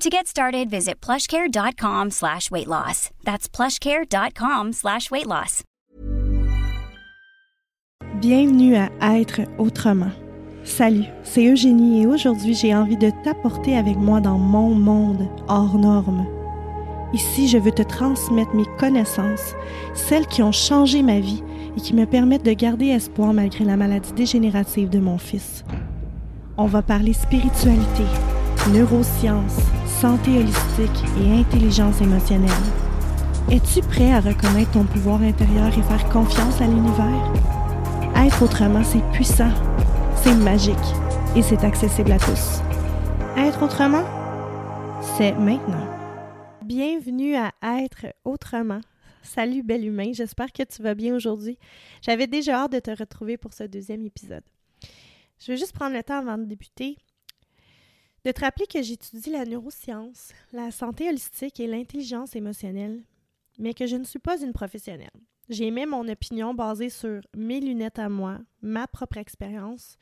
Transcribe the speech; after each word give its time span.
To 0.00 0.10
get 0.10 0.26
started, 0.26 0.68
visit 0.70 1.00
plushcare.com 1.00 2.10
slash 2.10 2.50
weight 2.50 2.66
loss. 2.66 3.10
That's 3.24 3.48
plushcare.com 3.48 4.72
slash 4.72 5.10
weight 5.10 5.26
loss. 5.26 5.62
Bienvenue 8.20 8.76
à 8.76 8.90
Être 9.18 9.42
autrement. 9.58 10.10
Salut, 10.62 11.04
c'est 11.22 11.46
Eugénie 11.46 12.02
et 12.02 12.06
aujourd'hui 12.06 12.54
j'ai 12.54 12.74
envie 12.74 12.96
de 12.96 13.10
t'apporter 13.22 13.76
avec 13.76 13.96
moi 13.96 14.20
dans 14.20 14.38
mon 14.38 14.74
monde 14.74 15.28
hors 15.48 15.78
norme. 15.78 16.26
Ici, 17.12 17.48
je 17.48 17.58
veux 17.58 17.70
te 17.70 17.82
transmettre 17.82 18.54
mes 18.54 18.66
connaissances, 18.78 19.54
celles 19.94 20.26
qui 20.26 20.42
ont 20.42 20.52
changé 20.52 21.02
ma 21.02 21.20
vie 21.20 21.42
et 21.76 21.80
qui 21.80 21.94
me 21.94 22.06
permettent 22.06 22.44
de 22.44 22.52
garder 22.52 22.86
espoir 22.88 23.32
malgré 23.32 23.64
la 23.64 23.76
maladie 23.76 24.12
dégénérative 24.12 24.90
de 24.90 24.98
mon 24.98 25.16
fils. 25.18 25.64
On 26.56 26.66
va 26.66 26.82
parler 26.82 27.12
spiritualité, 27.12 28.04
neurosciences, 28.72 29.60
santé 30.04 30.36
holistique 30.36 31.02
et 31.18 31.32
intelligence 31.32 31.98
émotionnelle. 32.02 32.50
Es-tu 33.50 33.80
prêt 33.80 34.12
à 34.12 34.20
reconnaître 34.20 34.72
ton 34.72 34.84
pouvoir 34.84 35.22
intérieur 35.22 35.68
et 35.68 35.82
faire 35.82 36.06
confiance 36.10 36.60
à 36.60 36.66
l'univers? 36.66 37.32
Être 38.14 38.42
autrement, 38.42 38.84
c'est 38.84 39.02
puissant, 39.12 39.50
c'est 40.16 40.34
magique 40.34 40.76
et 41.34 41.40
c'est 41.40 41.64
accessible 41.64 42.12
à 42.12 42.18
tous. 42.18 42.60
Être 43.38 43.62
autrement, 43.62 44.04
c'est 45.16 45.32
maintenant. 45.32 45.88
Bienvenue 46.62 47.36
à 47.36 47.52
Être 47.62 48.14
autrement. 48.26 48.82
Salut 49.22 49.62
bel 49.62 49.86
humain, 49.86 50.10
j'espère 50.12 50.52
que 50.52 50.64
tu 50.64 50.82
vas 50.82 50.94
bien 50.94 51.14
aujourd'hui. 51.14 51.56
J'avais 52.02 52.26
déjà 52.26 52.64
hâte 52.64 52.72
de 52.72 52.78
te 52.78 52.90
retrouver 52.90 53.38
pour 53.38 53.54
ce 53.54 53.64
deuxième 53.64 54.04
épisode. 54.04 54.44
Je 55.38 55.52
vais 55.52 55.56
juste 55.56 55.72
prendre 55.72 55.96
le 55.96 56.02
temps 56.02 56.18
avant 56.18 56.36
de 56.36 56.44
débuter 56.44 56.98
de 58.24 58.32
te 58.32 58.40
rappeler 58.40 58.66
que 58.66 58.82
j'étudie 58.82 59.30
la 59.30 59.44
neuroscience, 59.44 60.32
la 60.52 60.70
santé 60.70 61.08
holistique 61.08 61.60
et 61.60 61.66
l'intelligence 61.66 62.34
émotionnelle, 62.34 63.02
mais 63.58 63.74
que 63.74 63.86
je 63.86 63.96
ne 63.96 64.04
suis 64.04 64.18
pas 64.18 64.40
une 64.40 64.52
professionnelle. 64.52 65.10
J'ai 65.50 65.70
mis 65.70 65.84
mon 65.84 66.08
opinion 66.08 66.54
basée 66.54 66.88
sur 66.88 67.20
mes 67.36 67.60
lunettes 67.60 67.98
à 67.98 68.08
moi, 68.08 68.38
ma 68.62 68.86
propre 68.86 69.18
expérience, 69.18 69.98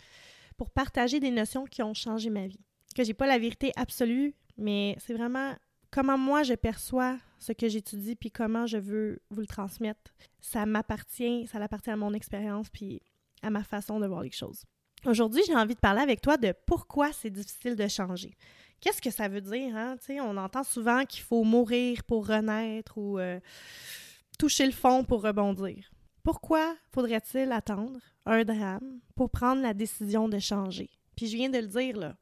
pour 0.56 0.71
partager 0.71 1.19
des 1.19 1.32
notions 1.32 1.65
qui 1.65 1.82
ont 1.82 1.94
changé 1.94 2.31
ma 2.31 2.47
vie. 2.47 2.61
Que 2.94 3.03
j'ai 3.03 3.15
pas 3.15 3.27
la 3.27 3.38
vérité 3.38 3.72
absolue, 3.75 4.34
mais 4.56 4.97
c'est 5.00 5.15
vraiment 5.15 5.55
comment 5.91 6.16
moi 6.16 6.44
je 6.44 6.55
perçois 6.55 7.19
ce 7.41 7.53
que 7.53 7.69
j'étudie 7.69 8.15
puis 8.15 8.31
comment 8.31 8.66
je 8.66 8.78
veux 8.78 9.21
vous 9.31 9.41
le 9.41 9.47
transmettre. 9.47 10.15
Ça 10.41 10.65
m'appartient, 10.65 11.49
ça 11.49 11.59
appartient 11.59 11.91
à 11.91 11.97
mon 11.97 12.15
expérience 12.15 12.69
puis 12.71 13.00
à 13.43 13.50
ma 13.50 13.65
façon 13.65 13.99
de 13.99 14.06
voir 14.06 14.22
les 14.22 14.31
choses. 14.31 14.65
Aujourd'hui, 15.06 15.42
j'ai 15.46 15.56
envie 15.56 15.74
de 15.74 15.80
parler 15.80 16.00
avec 16.00 16.20
toi 16.20 16.36
de 16.36 16.54
pourquoi 16.66 17.12
c'est 17.12 17.30
difficile 17.30 17.74
de 17.74 17.88
changer. 17.88 18.36
Qu'est-ce 18.80 19.02
que 19.02 19.10
ça 19.10 19.28
veut 19.28 19.40
dire? 19.40 19.76
Hein? 19.76 19.96
on 20.20 20.36
entend 20.36 20.62
souvent 20.62 21.04
qu'il 21.04 21.22
faut 21.22 21.44
mourir 21.44 22.04
pour 22.04 22.26
renaître 22.26 22.98
ou 22.98 23.18
euh, 23.18 23.40
toucher 24.38 24.66
le 24.66 24.72
fond 24.72 25.04
pour 25.04 25.22
rebondir. 25.22 25.90
Pourquoi 26.22 26.76
faudrait-il 26.92 27.50
attendre 27.50 27.98
un 28.26 28.44
drame 28.44 29.00
pour 29.16 29.30
prendre 29.30 29.60
la 29.60 29.74
décision 29.74 30.28
de 30.28 30.38
changer? 30.38 30.90
Puis 31.16 31.26
je 31.26 31.36
viens 31.36 31.50
de 31.50 31.58
le 31.58 31.66
dire, 31.66 31.96
là, 31.96 32.16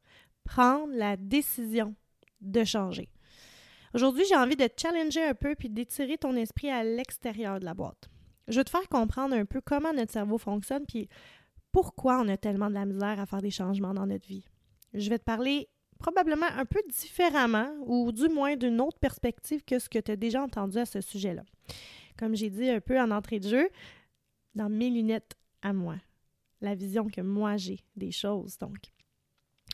prendre 0.44 0.92
la 0.94 1.16
décision 1.16 1.94
de 2.40 2.64
changer. 2.64 3.10
Aujourd'hui, 3.92 4.24
j'ai 4.28 4.36
envie 4.36 4.56
de 4.56 4.66
te 4.66 4.80
challenger 4.80 5.24
un 5.24 5.34
peu 5.34 5.54
puis 5.54 5.68
d'étirer 5.68 6.16
ton 6.16 6.34
esprit 6.36 6.70
à 6.70 6.82
l'extérieur 6.82 7.60
de 7.60 7.64
la 7.64 7.74
boîte. 7.74 8.08
Je 8.48 8.58
veux 8.58 8.64
te 8.64 8.70
faire 8.70 8.88
comprendre 8.88 9.34
un 9.34 9.44
peu 9.44 9.60
comment 9.60 9.92
notre 9.92 10.12
cerveau 10.12 10.38
fonctionne 10.38 10.84
puis 10.86 11.08
pourquoi 11.72 12.20
on 12.20 12.28
a 12.28 12.36
tellement 12.36 12.68
de 12.68 12.74
la 12.74 12.84
misère 12.84 13.20
à 13.20 13.26
faire 13.26 13.42
des 13.42 13.50
changements 13.50 13.94
dans 13.94 14.06
notre 14.06 14.26
vie. 14.26 14.44
Je 14.94 15.08
vais 15.08 15.18
te 15.18 15.24
parler 15.24 15.68
probablement 15.98 16.46
un 16.46 16.64
peu 16.64 16.80
différemment 16.88 17.70
ou 17.84 18.10
du 18.10 18.28
moins 18.28 18.56
d'une 18.56 18.80
autre 18.80 18.98
perspective 18.98 19.62
que 19.64 19.78
ce 19.78 19.88
que 19.88 19.98
tu 19.98 20.10
as 20.10 20.16
déjà 20.16 20.42
entendu 20.42 20.78
à 20.78 20.86
ce 20.86 21.00
sujet-là. 21.00 21.42
Comme 22.18 22.34
j'ai 22.34 22.50
dit 22.50 22.68
un 22.68 22.80
peu 22.80 22.98
en 22.98 23.10
entrée 23.10 23.38
de 23.38 23.48
jeu, 23.48 23.68
dans 24.54 24.68
mes 24.68 24.90
lunettes 24.90 25.34
à 25.62 25.72
moi, 25.72 25.96
la 26.60 26.74
vision 26.74 27.08
que 27.08 27.20
moi 27.20 27.56
j'ai 27.56 27.80
des 27.96 28.12
choses. 28.12 28.58
Donc, 28.58 28.78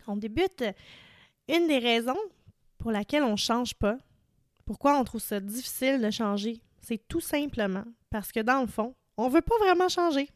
on 0.07 0.17
débute. 0.17 0.65
Une 1.49 1.69
des 1.69 1.79
raisons 1.79 2.19
pour 2.79 2.91
laquelle 2.91 3.23
on 3.23 3.33
ne 3.33 3.37
change 3.37 3.75
pas, 3.75 3.99
pourquoi 4.65 4.99
on 4.99 5.05
trouve 5.05 5.21
ça 5.21 5.39
difficile 5.39 6.01
de 6.01 6.11
changer, 6.11 6.61
c'est 6.81 7.07
tout 7.09 7.21
simplement 7.21 7.85
parce 8.11 8.33
que 8.33 8.41
dans 8.41 8.61
le 8.61 8.67
fond, 8.67 8.95
on 9.17 9.29
ne 9.29 9.33
veut 9.33 9.43
pas 9.43 9.59
vraiment 9.59 9.89
changer. 9.89 10.29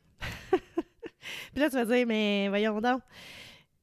Puis 1.52 1.60
là, 1.60 1.70
tu 1.70 1.76
vas 1.76 1.84
dire, 1.84 2.06
mais 2.06 2.48
voyons 2.48 2.80
donc. 2.80 3.02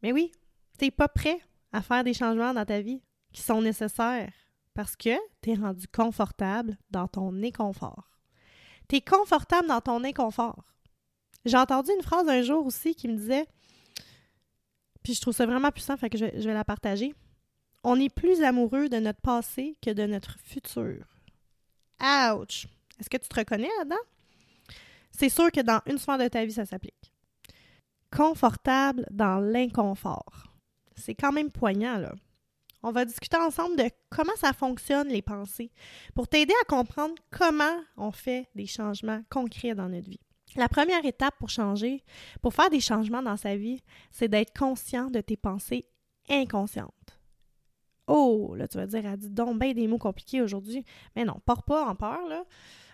Mais 0.01 0.11
oui, 0.11 0.31
tu 0.77 0.85
n'es 0.85 0.91
pas 0.91 1.07
prêt 1.07 1.39
à 1.71 1.81
faire 1.81 2.03
des 2.03 2.13
changements 2.13 2.53
dans 2.53 2.65
ta 2.65 2.81
vie 2.81 3.01
qui 3.33 3.41
sont 3.41 3.61
nécessaires 3.61 4.31
parce 4.73 4.95
que 4.95 5.15
tu 5.41 5.51
es 5.51 5.55
rendu 5.55 5.87
confortable 5.87 6.77
dans 6.91 7.07
ton 7.07 7.33
inconfort. 7.43 8.09
Tu 8.87 8.97
es 8.97 9.01
confortable 9.01 9.67
dans 9.67 9.81
ton 9.81 10.03
inconfort. 10.03 10.63
J'ai 11.45 11.57
entendu 11.57 11.91
une 11.95 12.03
phrase 12.03 12.27
un 12.27 12.41
jour 12.41 12.65
aussi 12.65 12.93
qui 12.93 13.07
me 13.07 13.15
disait, 13.15 13.47
puis 15.03 15.13
je 15.13 15.21
trouve 15.21 15.33
ça 15.33 15.45
vraiment 15.45 15.71
puissant, 15.71 15.97
fait 15.97 16.09
que 16.09 16.17
je, 16.17 16.25
je 16.35 16.47
vais 16.47 16.53
la 16.53 16.65
partager. 16.65 17.13
On 17.83 17.99
est 17.99 18.13
plus 18.13 18.41
amoureux 18.43 18.89
de 18.89 18.97
notre 18.97 19.21
passé 19.21 19.77
que 19.81 19.91
de 19.91 20.05
notre 20.05 20.37
futur. 20.39 21.05
Ouch! 22.01 22.67
Est-ce 22.99 23.09
que 23.09 23.17
tu 23.17 23.27
te 23.27 23.35
reconnais 23.35 23.69
là-dedans? 23.79 23.95
C'est 25.11 25.29
sûr 25.29 25.51
que 25.51 25.61
dans 25.61 25.81
une 25.87 25.97
sphère 25.97 26.17
de 26.17 26.27
ta 26.27 26.45
vie, 26.45 26.53
ça 26.53 26.65
s'applique 26.65 27.13
confortable 28.11 29.05
dans 29.11 29.39
l'inconfort. 29.39 30.53
C'est 30.95 31.15
quand 31.15 31.31
même 31.31 31.51
poignant, 31.51 31.97
là. 31.97 32.13
On 32.83 32.91
va 32.91 33.05
discuter 33.05 33.37
ensemble 33.37 33.75
de 33.75 33.89
comment 34.09 34.35
ça 34.35 34.53
fonctionne, 34.53 35.09
les 35.09 35.21
pensées, 35.21 35.71
pour 36.13 36.27
t'aider 36.27 36.53
à 36.61 36.65
comprendre 36.65 37.15
comment 37.31 37.81
on 37.97 38.11
fait 38.11 38.47
des 38.55 38.67
changements 38.67 39.21
concrets 39.29 39.75
dans 39.75 39.89
notre 39.89 40.09
vie. 40.09 40.19
La 40.55 40.69
première 40.69 41.03
étape 41.05 41.35
pour 41.37 41.49
changer, 41.49 42.03
pour 42.41 42.53
faire 42.53 42.69
des 42.69 42.79
changements 42.79 43.21
dans 43.21 43.37
sa 43.37 43.55
vie, 43.55 43.83
c'est 44.11 44.27
d'être 44.27 44.57
conscient 44.57 45.09
de 45.09 45.21
tes 45.21 45.37
pensées 45.37 45.87
inconscientes. 46.29 47.19
Oh, 48.07 48.55
là, 48.55 48.67
tu 48.67 48.77
vas 48.77 48.87
dire, 48.87 49.05
elle 49.05 49.17
dit 49.17 49.29
donc 49.29 49.59
bien 49.59 49.73
des 49.73 49.87
mots 49.87 49.97
compliqués 49.97 50.41
aujourd'hui. 50.41 50.85
Mais 51.15 51.25
non, 51.25 51.41
pars 51.45 51.63
pas 51.63 51.85
en 51.85 51.95
peur, 51.95 52.25
là. 52.27 52.45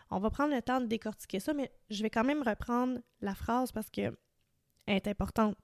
On 0.10 0.20
va 0.20 0.30
prendre 0.30 0.54
le 0.54 0.62
temps 0.62 0.82
de 0.82 0.86
décortiquer 0.86 1.40
ça, 1.40 1.54
mais 1.54 1.72
je 1.90 2.04
vais 2.04 2.10
quand 2.10 2.24
même 2.24 2.44
reprendre 2.44 3.00
la 3.22 3.36
phrase 3.36 3.72
parce 3.72 3.90
que 3.90 4.16
est 4.88 5.08
importante. 5.08 5.58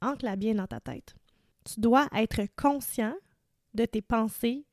Ancre-la 0.00 0.36
bien 0.36 0.54
dans 0.54 0.66
ta 0.66 0.80
tête. 0.80 1.14
Tu 1.64 1.80
dois 1.80 2.08
être 2.14 2.42
conscient 2.56 3.14
de 3.74 3.84
tes 3.84 4.02
pensées 4.02 4.64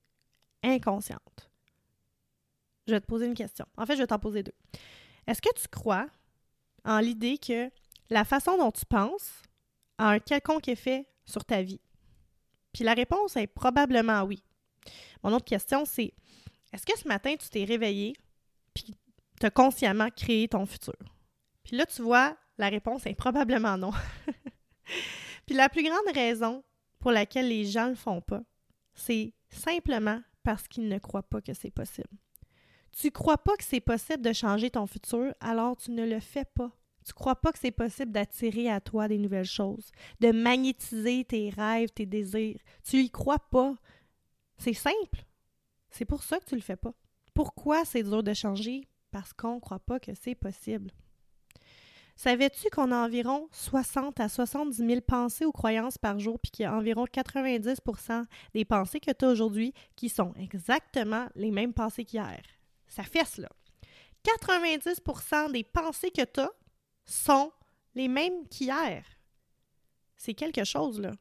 inconscientes. 0.64 1.50
Je 2.88 2.94
vais 2.94 3.02
te 3.02 3.06
poser 3.06 3.26
une 3.26 3.34
question. 3.34 3.66
En 3.78 3.86
fait, 3.86 3.96
je 3.96 4.02
vais 4.02 4.08
t'en 4.08 4.20
poser 4.20 4.44
deux. 4.44 4.56
Est-ce 5.28 5.42
que 5.42 5.54
tu 5.54 5.68
crois 5.68 6.08
en 6.86 7.00
l'idée 7.00 7.38
que 7.38 7.70
la 8.10 8.24
façon 8.24 8.58
dont 8.58 8.72
tu 8.72 8.86
penses 8.86 9.42
a 9.98 10.10
un 10.12 10.20
quelconque 10.20 10.70
effet 10.70 11.06
sur 11.26 11.44
ta 11.44 11.62
vie? 11.62 11.82
Puis 12.72 12.86
la 12.86 12.94
réponse 12.94 13.36
est 13.36 13.48
probablement 13.48 14.24
oui. 14.24 14.44
Mon 15.24 15.34
autre 15.34 15.46
question, 15.46 15.84
c'est 15.84 16.14
est-ce 16.72 16.86
que 16.86 16.98
ce 16.98 17.08
matin, 17.08 17.36
tu 17.36 17.50
t'es 17.50 17.66
réveillé 17.66 18.16
puis 18.74 18.96
tu 19.40 19.46
as 19.46 19.50
consciemment 19.50 20.10
créé 20.16 20.48
ton 20.48 20.66
futur? 20.66 20.96
Puis 21.64 21.76
là, 21.76 21.86
tu 21.86 22.02
vois, 22.02 22.38
la 22.58 22.70
réponse 22.70 23.06
est 23.06 23.16
probablement 23.16 23.78
non. 23.78 23.92
puis 25.46 25.56
la 25.56 25.70
plus 25.70 25.84
grande 25.84 26.14
raison 26.14 26.64
pour 27.00 27.12
laquelle 27.12 27.50
les 27.50 27.66
gens 27.66 27.86
ne 27.86 27.92
le 27.92 27.96
font 27.96 28.22
pas, 28.22 28.42
c'est 28.94 29.34
simplement 29.50 30.22
parce 30.44 30.68
qu'ils 30.68 30.88
ne 30.88 30.98
croient 30.98 31.28
pas 31.28 31.42
que 31.42 31.54
c'est 31.54 31.72
possible. 31.72 32.10
Tu 32.92 33.12
crois 33.12 33.38
pas 33.38 33.56
que 33.58 33.64
c'est 33.64 33.80
possible 33.80 34.24
de 34.24 34.34
changer 34.34 34.72
ton 34.72 34.88
futur, 34.88 35.34
alors 35.40 35.78
tu 35.78 35.92
ne 35.92 36.06
le 36.06 36.20
fais 36.20 36.46
pas. 36.46 36.72
Tu 37.06 37.14
crois 37.14 37.36
pas 37.36 37.52
que 37.52 37.60
c'est 37.60 37.72
possible 37.72 38.12
d'attirer 38.12 38.70
à 38.70 38.82
toi 38.82 39.08
des 39.08 39.18
nouvelles 39.18 39.46
choses, 39.46 39.92
de 40.20 40.32
magnétiser 40.32 41.24
tes 41.24 41.50
rêves, 41.50 41.90
tes 41.92 42.06
désirs. 42.06 42.60
Tu 42.84 42.98
y 42.98 43.10
crois 43.10 43.40
pas. 43.40 43.76
C'est 44.58 44.74
simple. 44.74 45.26
C'est 45.90 46.06
pour 46.06 46.24
ça 46.24 46.40
que 46.40 46.46
tu 46.46 46.56
le 46.56 46.62
fais 46.62 46.76
pas. 46.76 46.94
Pourquoi 47.34 47.86
c'est 47.86 48.04
dur 48.04 48.24
de 48.24 48.34
changer? 48.34 48.88
Parce 49.12 49.32
qu'on 49.32 49.56
ne 49.56 49.60
croit 49.60 49.80
pas 49.80 50.00
que 50.00 50.12
c'est 50.20 50.36
possible. 50.36 50.92
Savais-tu 52.18 52.72
qu'on 52.72 52.92
a 52.92 53.06
environ 53.06 53.48
60 53.52 54.20
à 54.20 54.28
70 54.28 54.76
000 54.76 55.02
pensées 55.02 55.46
ou 55.46 55.52
croyances 55.52 56.00
par 56.00 56.18
jour, 56.18 56.40
puis 56.40 56.50
qu'il 56.50 56.64
y 56.64 56.66
a 56.66 56.74
environ 56.74 57.06
90% 57.06 58.26
des 58.56 58.66
pensées 58.66 59.00
que 59.00 59.12
tu 59.12 59.24
as 59.24 59.30
aujourd'hui 59.30 59.72
qui 59.96 60.10
sont 60.10 60.34
exactement 60.34 61.28
les 61.36 61.52
mêmes 61.52 61.74
pensées 61.74 62.06
qu'hier? 62.06 62.42
Ça 62.88 63.04
fesse, 63.04 63.38
là. 63.38 63.50
90% 64.26 65.52
des 65.52 65.64
pensées 65.64 66.10
que 66.10 66.26
tu 66.26 66.40
as 66.40 66.50
sont 67.06 67.52
les 67.94 68.08
mêmes 68.08 68.48
qu'hier. 68.50 69.04
C'est 70.16 70.34
quelque 70.34 70.64
chose, 70.64 71.00
là. 71.00 71.12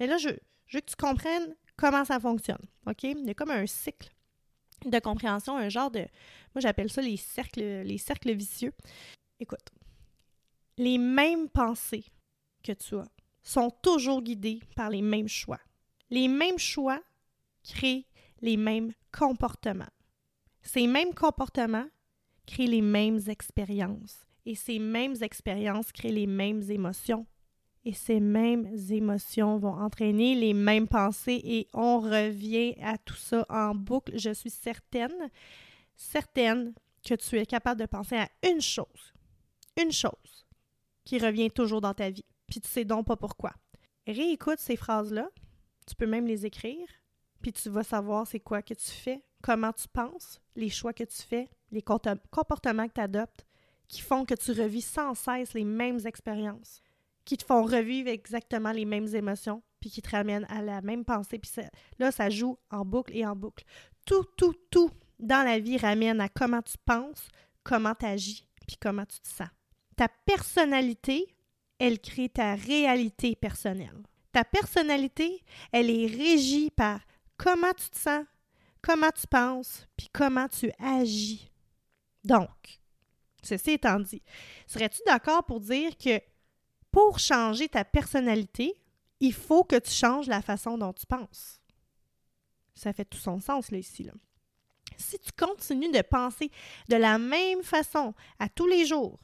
Mais 0.00 0.06
là, 0.06 0.16
je, 0.16 0.30
veux 0.30 0.80
que 0.80 0.90
tu 0.90 0.96
comprennes 0.96 1.54
comment 1.76 2.06
ça 2.06 2.18
fonctionne. 2.18 2.64
OK? 2.86 3.02
Il 3.02 3.26
y 3.26 3.30
a 3.30 3.34
comme 3.34 3.50
un 3.50 3.66
cycle 3.66 4.10
de 4.86 4.98
compréhension, 5.00 5.58
un 5.58 5.68
genre 5.68 5.90
de. 5.90 6.00
Moi, 6.54 6.60
j'appelle 6.60 6.90
ça 6.90 7.02
les 7.02 7.18
cercles, 7.18 7.82
les 7.82 7.98
cercles 7.98 8.32
vicieux. 8.32 8.72
Écoute, 9.38 9.70
les 10.78 10.98
mêmes 10.98 11.48
pensées 11.48 12.04
que 12.62 12.72
tu 12.72 12.96
as 12.96 13.08
sont 13.42 13.70
toujours 13.82 14.22
guidées 14.22 14.60
par 14.74 14.90
les 14.90 15.02
mêmes 15.02 15.28
choix. 15.28 15.60
Les 16.10 16.28
mêmes 16.28 16.58
choix 16.58 17.00
créent 17.62 18.06
les 18.40 18.56
mêmes 18.56 18.92
comportements. 19.12 19.84
Ces 20.62 20.86
mêmes 20.86 21.14
comportements 21.14 21.86
créent 22.46 22.66
les 22.66 22.82
mêmes 22.82 23.20
expériences. 23.28 24.26
Et 24.44 24.54
ces 24.54 24.78
mêmes 24.78 25.14
expériences 25.22 25.92
créent 25.92 26.12
les 26.12 26.26
mêmes 26.26 26.62
émotions. 26.70 27.26
Et 27.84 27.92
ces 27.92 28.20
mêmes 28.20 28.68
émotions 28.90 29.58
vont 29.58 29.74
entraîner 29.74 30.34
les 30.34 30.54
mêmes 30.54 30.88
pensées 30.88 31.40
et 31.44 31.68
on 31.72 32.00
revient 32.00 32.74
à 32.82 32.98
tout 32.98 33.14
ça 33.14 33.46
en 33.48 33.74
boucle. 33.74 34.18
Je 34.18 34.34
suis 34.34 34.50
certaine, 34.50 35.30
certaine 35.94 36.74
que 37.04 37.14
tu 37.14 37.38
es 37.38 37.46
capable 37.46 37.80
de 37.80 37.86
penser 37.86 38.16
à 38.16 38.28
une 38.42 38.60
chose, 38.60 39.14
une 39.80 39.92
chose 39.92 40.45
qui 41.06 41.18
revient 41.18 41.50
toujours 41.50 41.80
dans 41.80 41.94
ta 41.94 42.10
vie, 42.10 42.26
puis 42.46 42.60
tu 42.60 42.68
sais 42.68 42.84
donc 42.84 43.06
pas 43.06 43.16
pourquoi. 43.16 43.52
Réécoute 44.06 44.58
ces 44.58 44.76
phrases-là, 44.76 45.30
tu 45.86 45.94
peux 45.94 46.06
même 46.06 46.26
les 46.26 46.44
écrire, 46.44 46.86
puis 47.40 47.52
tu 47.52 47.70
vas 47.70 47.84
savoir 47.84 48.26
c'est 48.26 48.40
quoi 48.40 48.60
que 48.60 48.74
tu 48.74 48.90
fais, 48.90 49.22
comment 49.42 49.72
tu 49.72 49.88
penses, 49.88 50.40
les 50.56 50.68
choix 50.68 50.92
que 50.92 51.04
tu 51.04 51.22
fais, 51.22 51.48
les 51.70 51.80
comportements 51.82 52.88
que 52.88 52.94
tu 52.94 53.00
adoptes, 53.00 53.46
qui 53.88 54.00
font 54.00 54.24
que 54.24 54.34
tu 54.34 54.50
revis 54.50 54.82
sans 54.82 55.14
cesse 55.14 55.54
les 55.54 55.64
mêmes 55.64 56.00
expériences, 56.04 56.82
qui 57.24 57.36
te 57.36 57.44
font 57.44 57.64
revivre 57.64 58.08
exactement 58.08 58.72
les 58.72 58.84
mêmes 58.84 59.14
émotions, 59.14 59.62
puis 59.80 59.90
qui 59.90 60.02
te 60.02 60.10
ramènent 60.10 60.46
à 60.48 60.60
la 60.60 60.82
même 60.82 61.04
pensée. 61.04 61.38
Puis 61.38 61.52
là, 62.00 62.10
ça 62.10 62.30
joue 62.30 62.58
en 62.70 62.84
boucle 62.84 63.16
et 63.16 63.24
en 63.24 63.36
boucle. 63.36 63.64
Tout, 64.06 64.24
tout, 64.36 64.54
tout 64.70 64.90
dans 65.20 65.44
la 65.44 65.60
vie 65.60 65.78
ramène 65.78 66.20
à 66.20 66.28
comment 66.28 66.62
tu 66.62 66.76
penses, 66.84 67.28
comment 67.62 67.94
tu 67.94 68.06
agis, 68.06 68.48
puis 68.66 68.76
comment 68.80 69.06
tu 69.06 69.20
te 69.20 69.28
sens. 69.28 69.48
Ta 69.96 70.08
personnalité, 70.08 71.34
elle 71.78 72.00
crée 72.00 72.28
ta 72.28 72.54
réalité 72.54 73.34
personnelle. 73.34 74.02
Ta 74.32 74.44
personnalité, 74.44 75.42
elle 75.72 75.90
est 75.90 76.06
régie 76.06 76.70
par 76.70 77.00
comment 77.38 77.72
tu 77.72 77.88
te 77.88 77.96
sens, 77.96 78.24
comment 78.82 79.10
tu 79.10 79.26
penses, 79.26 79.86
puis 79.96 80.08
comment 80.12 80.48
tu 80.48 80.70
agis. 80.78 81.50
Donc, 82.24 82.80
ceci 83.42 83.72
étant 83.72 84.00
dit, 84.00 84.22
serais-tu 84.66 85.00
d'accord 85.06 85.44
pour 85.44 85.60
dire 85.60 85.96
que 85.96 86.20
pour 86.90 87.18
changer 87.18 87.68
ta 87.68 87.84
personnalité, 87.84 88.74
il 89.20 89.32
faut 89.32 89.64
que 89.64 89.78
tu 89.78 89.90
changes 89.90 90.26
la 90.26 90.42
façon 90.42 90.76
dont 90.76 90.92
tu 90.92 91.06
penses? 91.06 91.60
Ça 92.74 92.92
fait 92.92 93.04
tout 93.04 93.18
son 93.18 93.40
sens, 93.40 93.70
là, 93.70 93.78
ici. 93.78 94.10
Si 94.98 95.18
tu 95.18 95.30
continues 95.32 95.92
de 95.92 96.02
penser 96.02 96.50
de 96.88 96.96
la 96.96 97.18
même 97.18 97.62
façon 97.62 98.14
à 98.38 98.48
tous 98.48 98.66
les 98.66 98.86
jours, 98.86 99.18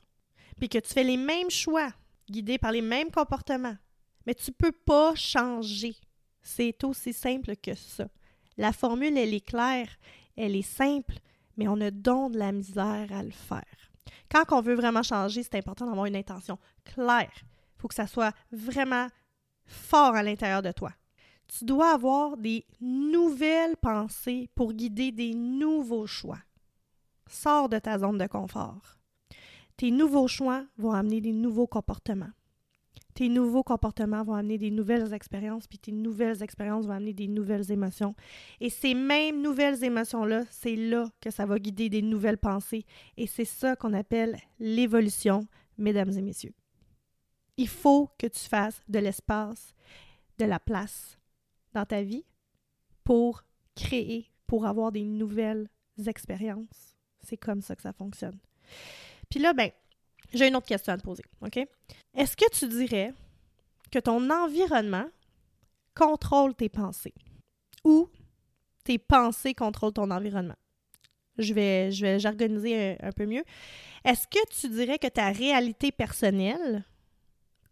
puis 0.62 0.68
que 0.68 0.78
tu 0.78 0.92
fais 0.92 1.02
les 1.02 1.16
mêmes 1.16 1.50
choix, 1.50 1.90
guidés 2.30 2.56
par 2.56 2.70
les 2.70 2.82
mêmes 2.82 3.10
comportements, 3.10 3.76
mais 4.24 4.34
tu 4.34 4.52
peux 4.52 4.70
pas 4.70 5.12
changer. 5.16 5.96
C'est 6.40 6.84
aussi 6.84 7.12
simple 7.12 7.56
que 7.56 7.74
ça. 7.74 8.06
La 8.56 8.72
formule, 8.72 9.18
elle 9.18 9.34
est 9.34 9.44
claire, 9.44 9.88
elle 10.36 10.54
est 10.54 10.62
simple, 10.62 11.18
mais 11.56 11.66
on 11.66 11.80
a 11.80 11.90
donc 11.90 12.34
de 12.34 12.38
la 12.38 12.52
misère 12.52 13.08
à 13.10 13.24
le 13.24 13.32
faire. 13.32 13.64
Quand 14.30 14.44
on 14.52 14.60
veut 14.60 14.76
vraiment 14.76 15.02
changer, 15.02 15.42
c'est 15.42 15.56
important 15.56 15.84
d'avoir 15.84 16.06
une 16.06 16.14
intention 16.14 16.60
claire. 16.84 17.32
Il 17.34 17.80
faut 17.80 17.88
que 17.88 17.94
ça 17.96 18.06
soit 18.06 18.32
vraiment 18.52 19.08
fort 19.66 20.14
à 20.14 20.22
l'intérieur 20.22 20.62
de 20.62 20.70
toi. 20.70 20.92
Tu 21.48 21.64
dois 21.64 21.92
avoir 21.92 22.36
des 22.36 22.64
nouvelles 22.80 23.76
pensées 23.78 24.48
pour 24.54 24.74
guider 24.74 25.10
des 25.10 25.34
nouveaux 25.34 26.06
choix. 26.06 26.38
Sors 27.28 27.68
de 27.68 27.80
ta 27.80 27.98
zone 27.98 28.18
de 28.18 28.28
confort. 28.28 29.01
Tes 29.76 29.90
nouveaux 29.90 30.28
choix 30.28 30.64
vont 30.78 30.92
amener 30.92 31.20
des 31.20 31.32
nouveaux 31.32 31.66
comportements. 31.66 32.30
Tes 33.14 33.28
nouveaux 33.28 33.62
comportements 33.62 34.24
vont 34.24 34.34
amener 34.34 34.56
des 34.56 34.70
nouvelles 34.70 35.12
expériences, 35.12 35.66
puis 35.66 35.78
tes 35.78 35.92
nouvelles 35.92 36.42
expériences 36.42 36.86
vont 36.86 36.94
amener 36.94 37.12
des 37.12 37.28
nouvelles 37.28 37.70
émotions. 37.70 38.14
Et 38.60 38.70
ces 38.70 38.94
mêmes 38.94 39.42
nouvelles 39.42 39.84
émotions-là, 39.84 40.44
c'est 40.50 40.76
là 40.76 41.10
que 41.20 41.30
ça 41.30 41.44
va 41.44 41.58
guider 41.58 41.90
des 41.90 42.00
nouvelles 42.00 42.38
pensées. 42.38 42.86
Et 43.18 43.26
c'est 43.26 43.44
ça 43.44 43.76
qu'on 43.76 43.92
appelle 43.92 44.38
l'évolution, 44.58 45.46
mesdames 45.76 46.12
et 46.12 46.22
messieurs. 46.22 46.54
Il 47.58 47.68
faut 47.68 48.08
que 48.18 48.26
tu 48.26 48.40
fasses 48.40 48.80
de 48.88 48.98
l'espace, 48.98 49.74
de 50.38 50.46
la 50.46 50.58
place 50.58 51.18
dans 51.74 51.84
ta 51.84 52.02
vie 52.02 52.24
pour 53.04 53.44
créer, 53.74 54.30
pour 54.46 54.64
avoir 54.64 54.90
des 54.90 55.04
nouvelles 55.04 55.68
expériences. 56.06 56.96
C'est 57.22 57.36
comme 57.36 57.60
ça 57.60 57.76
que 57.76 57.82
ça 57.82 57.92
fonctionne. 57.92 58.38
Puis 59.32 59.40
là, 59.40 59.54
ben, 59.54 59.70
j'ai 60.34 60.48
une 60.48 60.56
autre 60.56 60.66
question 60.66 60.92
à 60.92 60.98
te 60.98 61.02
poser, 61.02 61.24
OK? 61.40 61.56
Est-ce 62.14 62.36
que 62.36 62.50
tu 62.50 62.68
dirais 62.68 63.14
que 63.90 63.98
ton 63.98 64.28
environnement 64.28 65.06
contrôle 65.94 66.54
tes 66.54 66.68
pensées? 66.68 67.14
Ou 67.82 68.10
tes 68.84 68.98
pensées 68.98 69.54
contrôlent 69.54 69.94
ton 69.94 70.10
environnement? 70.10 70.58
Je 71.38 71.54
vais, 71.54 71.90
je 71.92 72.02
vais 72.02 72.18
jargoniser 72.18 72.98
un, 73.02 73.10
peu 73.10 73.24
mieux. 73.24 73.42
Est-ce 74.04 74.26
que 74.26 74.46
tu 74.50 74.68
dirais 74.68 74.98
que 74.98 75.06
ta 75.06 75.30
réalité 75.30 75.92
personnelle 75.92 76.84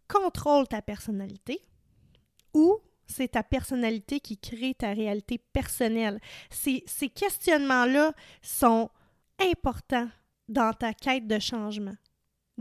contrôle 0.07 0.67
ta 0.67 0.81
personnalité? 0.81 1.61
Ou 2.55 2.79
c'est 3.05 3.33
ta 3.33 3.43
personnalité 3.43 4.19
qui 4.19 4.39
crée 4.39 4.73
ta 4.73 4.93
réalité 4.93 5.37
personnelle? 5.37 6.19
Ces 6.49 7.09
questionnements-là 7.13 8.13
sont 8.41 8.89
importants 9.39 10.09
dans 10.51 10.73
ta 10.73 10.93
quête 10.93 11.27
de 11.27 11.39
changement 11.39 11.95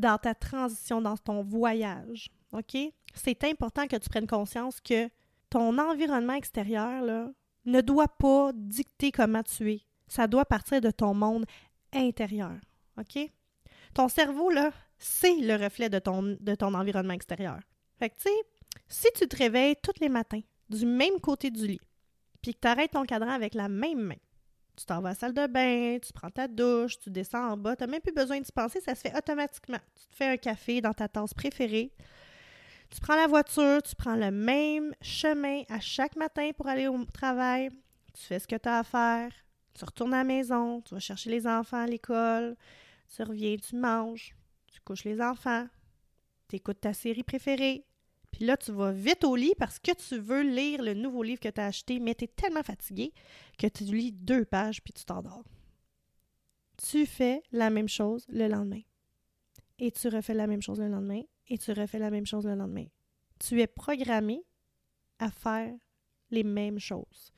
dans 0.01 0.19
ta 0.19 0.35
transition, 0.35 1.01
dans 1.01 1.17
ton 1.17 1.43
voyage. 1.43 2.31
OK? 2.53 2.77
C'est 3.15 3.45
important 3.45 3.87
que 3.87 3.97
tu 3.97 4.09
prennes 4.09 4.27
conscience 4.27 4.81
que 4.81 5.09
ton 5.51 5.79
environnement 5.79 6.35
extérieur 6.35 7.31
ne 7.65 7.81
doit 7.81 8.09
pas 8.09 8.53
dicter 8.55 9.13
comment 9.13 9.43
tu 9.43 9.73
es. 9.73 9.81
Ça 10.09 10.27
doit 10.27 10.45
partir 10.45 10.81
de 10.81 10.91
ton 10.91 11.15
monde 11.15 11.45
intérieur. 11.93 12.57
OK? 12.99 13.31
Ton 13.95 14.09
cerveau, 14.09 14.51
c'est 14.99 15.37
le 15.37 15.57
reflet 15.57 15.89
de 15.89 15.99
ton, 15.99 16.37
de 16.41 16.55
ton 16.55 16.75
environnement 16.75 17.15
extérieur. 17.15 17.59
Fait 17.99 18.11
que, 18.11 18.17
tu 18.17 18.23
sais, 18.23 18.43
si 18.89 19.09
tu 19.17 19.29
te 19.29 19.37
réveilles 19.37 19.77
tous 19.83 20.01
les 20.01 20.09
matins 20.09 20.41
du 20.69 20.87
même 20.87 21.21
côté 21.21 21.51
du 21.51 21.67
lit, 21.67 21.81
puis 22.41 22.55
que 22.55 22.61
tu 22.61 22.69
arrêtes 22.69 22.93
ton 22.93 23.05
cadran 23.05 23.31
avec 23.31 23.55
la 23.55 23.69
même 23.69 24.01
main, 24.01 24.17
tu 24.77 24.85
t'en 24.87 25.01
vas 25.01 25.11
à 25.11 25.13
la 25.13 25.19
salle 25.19 25.35
de 25.35 25.47
bain, 25.47 25.99
tu 25.99 26.13
prends 26.13 26.31
ta 26.31 26.49
douche, 26.49 26.99
tu 26.99 27.11
descends 27.11 27.53
en 27.53 27.57
bas, 27.57 27.77
tu 27.77 27.85
n'as 27.85 27.91
même 27.91 28.01
plus 28.01 28.13
besoin 28.13 28.41
d'y 28.41 28.53
penser, 28.53 28.81
ça 28.81 28.95
se 28.95 29.01
fait 29.01 29.17
automatiquement. 29.17 29.79
Tu 29.95 30.07
te 30.07 30.17
fais 30.17 30.27
un 30.27 30.37
café 30.37 30.81
dans 30.81 30.93
ta 30.93 31.09
tasse 31.09 31.35
préférée, 31.35 31.93
tu 32.91 33.01
prends 33.01 33.17
la 33.17 33.27
voiture, 33.27 33.83
tu 33.83 33.95
prends 33.95 34.17
le 34.17 34.31
même 34.31 34.95
chemin 35.01 35.63
à 35.69 35.81
chaque 35.81 36.17
matin 36.17 36.51
pour 36.57 36.67
aller 36.67 36.89
au 36.89 37.05
travail, 37.05 37.71
tu 38.15 38.23
fais 38.23 38.39
ce 38.39 38.49
que 38.49 38.57
tu 38.57 38.69
as 38.69 38.79
à 38.79 38.85
faire, 38.85 39.31
tu 39.75 39.85
retournes 39.85 40.15
à 40.15 40.19
la 40.19 40.25
maison, 40.25 40.81
tu 40.81 40.95
vas 40.95 41.01
chercher 41.01 41.31
les 41.31 41.47
enfants 41.47 41.83
à 41.83 41.87
l'école, 41.87 42.57
tu 43.15 43.23
reviens, 43.23 43.57
tu 43.57 43.77
manges, 43.77 44.35
tu 44.67 44.81
couches 44.81 45.05
les 45.05 45.21
enfants, 45.21 45.67
tu 46.49 46.57
écoutes 46.57 46.81
ta 46.81 46.93
série 46.93 47.23
préférée, 47.23 47.85
puis 48.31 48.45
là, 48.45 48.57
tu 48.57 48.73
vas 48.73 48.93
vite 48.93 49.25
au 49.25 49.37
lit 49.37 49.55
parce 49.59 49.79
que 49.79 49.93
tu 49.93 50.19
veux 50.19 50.43
lire 50.43 50.83
le 50.83 50.95
nouveau 50.95 51.23
livre 51.23 51.41
que 51.41 51.49
tu 51.49 51.61
as 51.61 51.67
acheté, 51.67 51.99
mais 52.01 52.15
tu 52.15 52.25
es 52.25 52.29
tellement 52.29 52.63
fatigué 52.63 53.13
que 53.59 53.67
tu 53.67 53.85
lis 53.85 54.13
deux 54.13 54.45
pages 54.45 54.83
puis 54.83 54.93
tu 54.93 55.05
t'endors. 55.05 55.45
Tu 56.77 57.07
fais 57.07 57.43
la 57.53 57.71
même 57.71 57.89
chose 57.89 58.25
le 58.29 58.49
lendemain. 58.49 58.81
Et 59.79 59.91
tu 59.91 60.09
refais 60.09 60.35
la 60.35 60.47
même 60.47 60.63
chose 60.63 60.79
le 60.79 60.89
lendemain. 60.89 61.23
Et 61.49 61.59
tu 61.59 61.73
refais 61.73 61.99
la 61.99 62.11
même 62.11 62.27
chose 62.27 62.47
le 62.47 62.55
lendemain. 62.55 62.87
Tu 63.39 63.61
es 63.61 63.67
programmé 63.67 64.43
à 65.19 65.31
faire 65.31 65.75
les 66.31 66.45
mêmes 66.45 66.79
choses. 66.79 67.33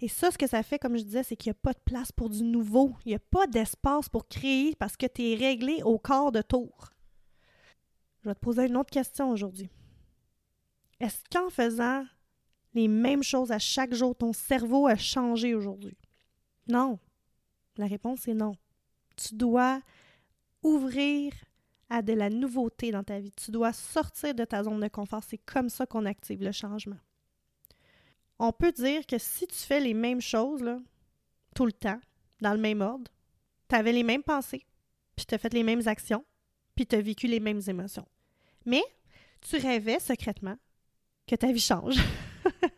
Et 0.00 0.08
ça, 0.08 0.30
ce 0.30 0.38
que 0.38 0.46
ça 0.46 0.62
fait, 0.62 0.78
comme 0.78 0.96
je 0.96 1.02
disais, 1.02 1.24
c'est 1.24 1.36
qu'il 1.36 1.50
n'y 1.50 1.56
a 1.56 1.60
pas 1.60 1.72
de 1.72 1.80
place 1.84 2.12
pour 2.12 2.30
du 2.30 2.44
nouveau. 2.44 2.94
Il 3.04 3.08
n'y 3.08 3.14
a 3.14 3.20
pas 3.20 3.46
d'espace 3.46 4.08
pour 4.08 4.28
créer 4.28 4.76
parce 4.76 4.96
que 4.96 5.06
tu 5.06 5.30
es 5.30 5.34
réglé 5.34 5.82
au 5.82 5.98
quart 5.98 6.30
de 6.30 6.42
tour. 6.42 6.90
Je 8.22 8.28
vais 8.28 8.34
te 8.34 8.40
poser 8.40 8.66
une 8.66 8.76
autre 8.76 8.90
question 8.90 9.30
aujourd'hui. 9.30 9.70
Est-ce 11.00 11.18
qu'en 11.30 11.50
faisant 11.50 12.04
les 12.74 12.88
mêmes 12.88 13.22
choses 13.22 13.52
à 13.52 13.58
chaque 13.58 13.94
jour, 13.94 14.16
ton 14.16 14.32
cerveau 14.32 14.86
a 14.86 14.96
changé 14.96 15.54
aujourd'hui? 15.54 15.96
Non. 16.66 16.98
La 17.76 17.86
réponse 17.86 18.26
est 18.28 18.34
non. 18.34 18.54
Tu 19.16 19.34
dois 19.34 19.80
ouvrir 20.62 21.32
à 21.90 22.02
de 22.02 22.12
la 22.12 22.28
nouveauté 22.28 22.90
dans 22.90 23.04
ta 23.04 23.18
vie. 23.18 23.32
Tu 23.32 23.50
dois 23.50 23.72
sortir 23.72 24.34
de 24.34 24.44
ta 24.44 24.62
zone 24.62 24.80
de 24.80 24.88
confort. 24.88 25.22
C'est 25.24 25.38
comme 25.38 25.68
ça 25.68 25.86
qu'on 25.86 26.04
active 26.04 26.42
le 26.42 26.52
changement. 26.52 26.98
On 28.38 28.52
peut 28.52 28.72
dire 28.72 29.06
que 29.06 29.18
si 29.18 29.46
tu 29.46 29.56
fais 29.56 29.80
les 29.80 29.94
mêmes 29.94 30.20
choses 30.20 30.64
tout 31.54 31.66
le 31.66 31.72
temps, 31.72 32.00
dans 32.40 32.52
le 32.52 32.60
même 32.60 32.80
ordre, 32.80 33.10
tu 33.68 33.74
avais 33.74 33.92
les 33.92 34.04
mêmes 34.04 34.22
pensées, 34.22 34.64
puis 35.16 35.26
tu 35.26 35.34
as 35.34 35.38
fait 35.38 35.52
les 35.52 35.64
mêmes 35.64 35.86
actions, 35.86 36.24
puis 36.76 36.86
tu 36.86 36.94
as 36.94 37.00
vécu 37.00 37.26
les 37.26 37.40
mêmes 37.40 37.60
émotions. 37.66 38.06
Mais 38.64 38.82
tu 39.40 39.56
rêvais 39.56 39.98
secrètement 39.98 40.56
que 41.28 41.36
ta 41.36 41.52
vie 41.52 41.60
change. 41.60 41.96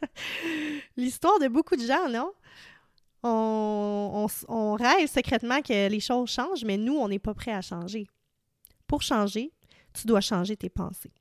L'histoire 0.96 1.38
de 1.38 1.48
beaucoup 1.48 1.76
de 1.76 1.86
gens, 1.86 2.08
non? 2.08 2.32
On, 3.22 4.26
on, 4.48 4.74
rêve 4.74 5.08
secrètement 5.08 5.60
que 5.62 5.88
les 5.88 6.00
choses 6.00 6.30
changent, 6.30 6.64
mais 6.64 6.76
nous, 6.76 6.96
on 6.96 7.08
n'est 7.08 7.18
pas 7.18 7.34
prêt 7.34 7.52
à 7.52 7.60
changer. 7.60 8.06
Pour 8.86 9.02
changer, 9.02 9.52
tu 9.92 10.06
dois 10.06 10.20
changer 10.20 10.56
tes 10.56 10.70
pensées. 10.70 11.12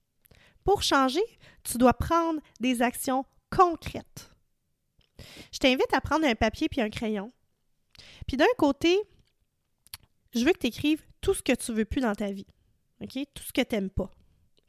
Pour 0.63 0.81
changer, 0.81 1.23
tu 1.63 1.77
dois 1.77 1.93
prendre 1.93 2.39
des 2.59 2.81
actions 2.81 3.25
concrètes. 3.49 4.31
Je 5.51 5.59
t'invite 5.59 5.93
à 5.93 6.01
prendre 6.01 6.25
un 6.25 6.35
papier 6.35 6.69
puis 6.69 6.81
un 6.81 6.89
crayon. 6.89 7.31
Puis 8.27 8.37
d'un 8.37 8.45
côté, 8.57 8.97
je 10.33 10.45
veux 10.45 10.53
que 10.53 10.59
tu 10.59 10.67
écrives 10.67 11.03
tout 11.21 11.33
ce 11.33 11.41
que 11.41 11.53
tu 11.53 11.73
veux 11.73 11.85
plus 11.85 12.01
dans 12.01 12.15
ta 12.15 12.31
vie. 12.31 12.47
OK? 13.01 13.17
Tout 13.33 13.43
ce 13.43 13.51
que 13.51 13.61
tu 13.61 13.75
n'aimes 13.75 13.89
pas. 13.89 14.09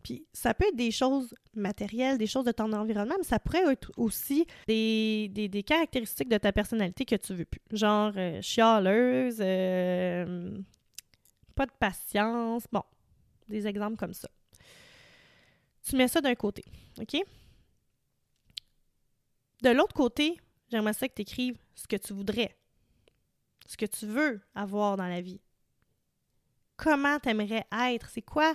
Puis 0.03 0.27
ça 0.33 0.55
peut 0.55 0.67
être 0.69 0.77
des 0.77 0.91
choses 0.91 1.35
matérielles, 1.55 2.19
des 2.19 2.27
choses 2.27 2.45
de 2.45 2.53
ton 2.53 2.73
environnement, 2.73 3.17
mais 3.19 3.25
ça 3.25 3.39
pourrait 3.39 3.71
être 3.73 3.93
aussi 3.97 4.47
des, 4.67 5.65
caractéristiques 5.67 6.29
de 6.29 6.39
ta 6.39 6.53
personnalité 6.53 7.05
que 7.05 7.17
tu 7.17 7.35
veux 7.35 7.45
plus. 7.45 7.61
Genre 7.73 8.13
euh, 8.17 8.41
chialeuse, 8.41 9.39
euh, 9.41 10.59
pas 11.55 11.67
de 11.67 11.73
patience, 11.79 12.65
bon, 12.73 12.83
des 13.49 13.67
exemples 13.67 13.97
comme 13.97 14.15
ça. 14.15 14.29
Tu 15.83 15.97
mets 15.97 16.09
ça 16.09 16.21
d'un 16.21 16.35
côté, 16.35 16.65
OK? 17.01 17.23
De 19.63 19.71
l'autre 19.71 19.95
côté, 19.95 20.39
j'aimerais 20.71 20.95
ça 20.95 21.09
que 21.09 21.15
tu 21.15 21.23
écrives 21.23 21.59
ce 21.75 21.87
que 21.87 21.97
tu 21.97 22.13
voudrais, 22.13 22.57
ce 23.67 23.77
que 23.77 23.87
tu 23.87 24.07
veux 24.07 24.41
avoir 24.55 24.97
dans 24.97 25.07
la 25.07 25.21
vie. 25.21 25.41
Comment 26.77 27.19
tu 27.19 27.29
aimerais 27.29 27.67
être? 27.89 28.09
C'est 28.09 28.23
quoi 28.23 28.55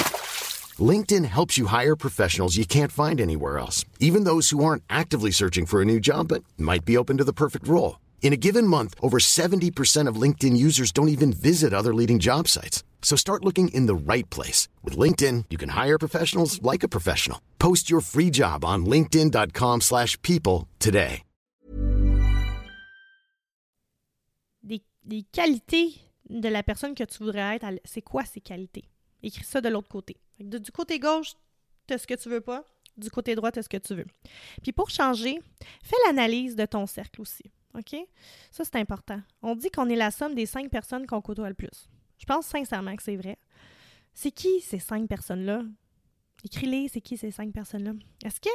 LinkedIn 0.81 1.25
helps 1.25 1.57
you 1.57 1.65
hire 1.67 1.95
professionals 1.95 2.55
you 2.55 2.65
can't 2.65 2.91
find 2.91 3.19
anywhere 3.19 3.57
else, 3.59 3.83
even 3.99 4.23
those 4.23 4.51
who 4.51 4.63
aren't 4.63 4.83
actively 4.89 5.31
searching 5.31 5.65
for 5.65 5.81
a 5.81 5.85
new 5.85 5.99
job 5.99 6.29
but 6.29 6.43
might 6.57 6.85
be 6.85 6.95
open 6.95 7.17
to 7.17 7.25
the 7.25 7.33
perfect 7.33 7.67
role. 7.67 7.99
In 8.21 8.33
a 8.33 8.37
given 8.37 8.65
month, 8.65 8.95
over 9.01 9.17
70% 9.17 10.07
of 10.07 10.15
LinkedIn 10.15 10.55
users 10.55 10.93
don't 10.93 11.09
even 11.09 11.33
visit 11.33 11.73
other 11.73 11.93
leading 11.93 12.19
job 12.19 12.47
sites. 12.47 12.83
So 13.01 13.17
start 13.17 13.43
looking 13.43 13.67
in 13.73 13.87
the 13.87 13.95
right 13.95 14.29
place. 14.29 14.69
With 14.83 14.95
LinkedIn, 14.97 15.45
you 15.49 15.57
can 15.57 15.69
hire 15.69 15.97
professionals 15.97 16.61
like 16.61 16.83
a 16.83 16.87
professional. 16.87 17.41
Post 17.59 17.89
your 17.89 17.99
free 17.99 18.29
job 18.29 18.63
on 18.63 18.85
linkedin.com 18.85 19.81
slash 19.81 20.17
people 20.21 20.69
today. 20.79 21.23
Des, 25.03 25.23
qualités 25.33 25.99
de 26.29 26.47
la 26.47 26.61
personne 26.61 26.93
que 26.93 27.03
tu 27.03 27.23
voudrais 27.23 27.55
être, 27.55 27.65
c'est 27.83 28.03
quoi 28.03 28.23
ces 28.23 28.39
qualités? 28.39 28.83
Écris 29.23 29.43
ça 29.43 29.59
de 29.59 29.67
l'autre 29.67 29.89
côté. 29.89 30.15
Du 30.43 30.71
côté 30.71 30.99
gauche, 30.99 31.33
tu 31.87 31.93
as 31.93 31.97
ce 31.97 32.07
que 32.07 32.13
tu 32.13 32.29
veux 32.29 32.41
pas. 32.41 32.65
Du 32.97 33.09
côté 33.09 33.35
droit, 33.35 33.51
tu 33.51 33.59
as 33.59 33.63
ce 33.63 33.69
que 33.69 33.77
tu 33.77 33.95
veux. 33.95 34.05
Puis 34.61 34.73
pour 34.73 34.89
changer, 34.89 35.39
fais 35.83 35.95
l'analyse 36.07 36.55
de 36.55 36.65
ton 36.65 36.85
cercle 36.85 37.21
aussi. 37.21 37.51
OK? 37.73 37.95
Ça, 38.51 38.65
c'est 38.65 38.75
important. 38.75 39.21
On 39.41 39.55
dit 39.55 39.71
qu'on 39.71 39.87
est 39.89 39.95
la 39.95 40.11
somme 40.11 40.35
des 40.35 40.45
cinq 40.45 40.69
personnes 40.69 41.07
qu'on 41.07 41.21
côtoie 41.21 41.47
le 41.47 41.55
plus. 41.55 41.89
Je 42.17 42.25
pense 42.25 42.45
sincèrement 42.47 42.95
que 42.95 43.03
c'est 43.03 43.15
vrai. 43.15 43.37
C'est 44.13 44.31
qui 44.31 44.59
ces 44.59 44.79
cinq 44.79 45.07
personnes-là? 45.07 45.63
Écris-les, 46.43 46.89
c'est 46.89 47.01
qui 47.01 47.17
ces 47.17 47.31
cinq 47.31 47.53
personnes-là? 47.53 47.93
Est-ce 48.25 48.39
que 48.41 48.49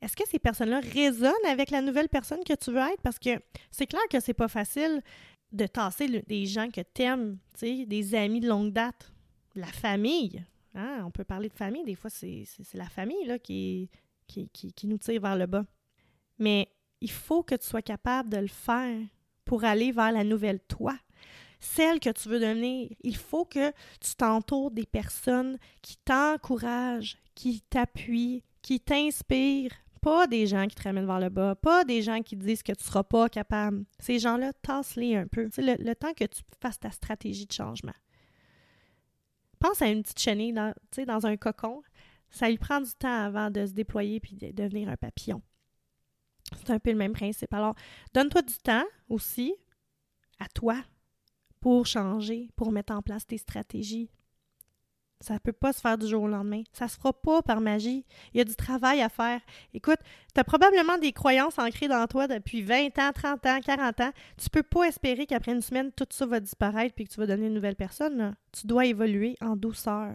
est-ce 0.00 0.16
que 0.16 0.28
ces 0.28 0.38
personnes-là 0.38 0.80
résonnent 0.80 1.32
avec 1.48 1.70
la 1.70 1.80
nouvelle 1.80 2.10
personne 2.10 2.44
que 2.44 2.52
tu 2.52 2.70
veux 2.70 2.78
être? 2.78 3.00
Parce 3.02 3.18
que 3.18 3.40
c'est 3.70 3.86
clair 3.86 4.02
que 4.10 4.20
c'est 4.20 4.34
pas 4.34 4.48
facile 4.48 5.02
de 5.50 5.66
tasser 5.66 6.22
des 6.26 6.46
gens 6.46 6.68
que 6.68 6.82
tu 6.82 7.02
aimes, 7.02 7.38
des 7.60 8.14
amis 8.14 8.40
de 8.40 8.48
longue 8.48 8.72
date 8.72 9.10
la 9.54 9.66
famille. 9.66 10.44
Hein, 10.74 11.02
on 11.04 11.10
peut 11.10 11.24
parler 11.24 11.48
de 11.48 11.54
famille, 11.54 11.84
des 11.84 11.94
fois, 11.94 12.10
c'est 12.10 12.46
la 12.74 12.88
famille 12.88 13.24
là, 13.26 13.38
qui, 13.38 13.90
qui, 14.26 14.48
qui, 14.48 14.86
nous 14.86 14.98
tire 14.98 15.20
vers 15.20 15.36
le 15.36 15.46
bas. 15.46 15.64
Mais 16.38 16.68
il 17.00 17.10
faut 17.10 17.42
que 17.42 17.54
tu 17.54 17.66
sois 17.66 17.82
capable 17.82 18.30
de 18.30 18.38
le 18.38 18.48
faire 18.48 19.00
pour 19.44 19.64
aller 19.64 19.92
vers 19.92 20.10
la 20.10 20.24
nouvelle 20.24 20.58
toi, 20.60 20.96
celle 21.60 22.00
que 22.00 22.10
tu 22.10 22.28
veux 22.28 22.40
devenir. 22.40 22.90
Il 23.02 23.16
faut 23.16 23.44
que 23.44 23.70
tu 24.00 24.16
t'entoures 24.16 24.72
des 24.72 24.86
personnes 24.86 25.58
qui 25.80 25.96
t'encouragent, 25.98 27.18
qui 27.34 27.60
t'appuient, 27.62 28.42
qui 28.60 28.80
t'inspirent. 28.80 29.72
Pas 30.00 30.26
des 30.26 30.46
gens 30.46 30.66
qui 30.66 30.74
te 30.74 30.82
ramènent 30.82 31.06
vers 31.06 31.20
le 31.20 31.30
bas, 31.30 31.54
pas 31.54 31.84
des 31.84 32.02
gens 32.02 32.20
qui 32.20 32.36
disent 32.36 32.62
que 32.62 32.72
tu 32.72 32.82
ne 32.82 32.86
seras 32.86 33.04
pas 33.04 33.28
capable. 33.30 33.84
Ces 34.00 34.18
gens-là, 34.18 34.52
tasse-les 34.52 35.16
un 35.16 35.26
peu. 35.26 35.48
C'est 35.50 35.62
le, 35.62 35.82
le 35.82 35.94
temps 35.94 36.12
que 36.12 36.24
tu 36.24 36.42
fasses 36.60 36.78
ta 36.78 36.90
stratégie 36.90 37.46
de 37.46 37.52
changement 37.52 37.94
pense 39.64 39.80
à 39.80 39.86
une 39.88 40.02
petite 40.02 40.20
chenille 40.20 40.52
dans, 40.52 41.26
un 41.26 41.36
cocon. 41.38 41.82
Ça 42.28 42.50
lui 42.50 42.58
prend 42.58 42.80
du 42.80 42.92
temps 42.92 43.24
avant 43.24 43.50
de 43.50 43.64
se 43.64 43.72
déployer 43.72 44.20
puis 44.20 44.36
de 44.36 44.50
devenir 44.50 44.90
un 44.90 44.96
papillon. 44.96 45.40
C'est 46.58 46.70
un 46.70 46.78
peu 46.78 46.90
le 46.90 46.98
même 46.98 47.14
principe. 47.14 47.52
Alors, 47.54 47.74
donne-toi 48.12 48.42
du 48.42 48.58
temps 48.58 48.84
aussi 49.08 49.54
à 50.38 50.48
toi 50.48 50.76
pour 51.60 51.86
changer, 51.86 52.50
pour 52.56 52.72
mettre 52.72 52.92
en 52.92 53.00
place 53.00 53.26
tes 53.26 53.38
stratégies, 53.38 54.10
ça 55.24 55.34
ne 55.34 55.38
peut 55.38 55.52
pas 55.52 55.72
se 55.72 55.80
faire 55.80 55.96
du 55.96 56.06
jour 56.06 56.24
au 56.24 56.28
lendemain. 56.28 56.62
Ça 56.72 56.84
ne 56.84 56.90
se 56.90 56.96
fera 56.96 57.14
pas 57.14 57.40
par 57.40 57.62
magie. 57.62 58.04
Il 58.32 58.38
y 58.38 58.40
a 58.42 58.44
du 58.44 58.54
travail 58.54 59.00
à 59.00 59.08
faire. 59.08 59.40
Écoute, 59.72 59.98
tu 60.34 60.38
as 60.38 60.44
probablement 60.44 60.98
des 60.98 61.12
croyances 61.12 61.58
ancrées 61.58 61.88
dans 61.88 62.06
toi 62.06 62.28
depuis 62.28 62.60
20 62.60 62.98
ans, 62.98 63.10
30 63.14 63.46
ans, 63.46 63.60
40 63.64 64.00
ans. 64.00 64.12
Tu 64.36 64.50
peux 64.50 64.62
pas 64.62 64.84
espérer 64.84 65.26
qu'après 65.26 65.52
une 65.52 65.62
semaine, 65.62 65.92
tout 65.92 66.06
ça 66.10 66.26
va 66.26 66.40
disparaître 66.40 66.94
et 66.98 67.04
que 67.04 67.10
tu 67.10 67.18
vas 67.18 67.26
devenir 67.26 67.48
une 67.48 67.54
nouvelle 67.54 67.74
personne. 67.74 68.36
Tu 68.52 68.66
dois 68.66 68.84
évoluer 68.84 69.36
en 69.40 69.56
douceur. 69.56 70.14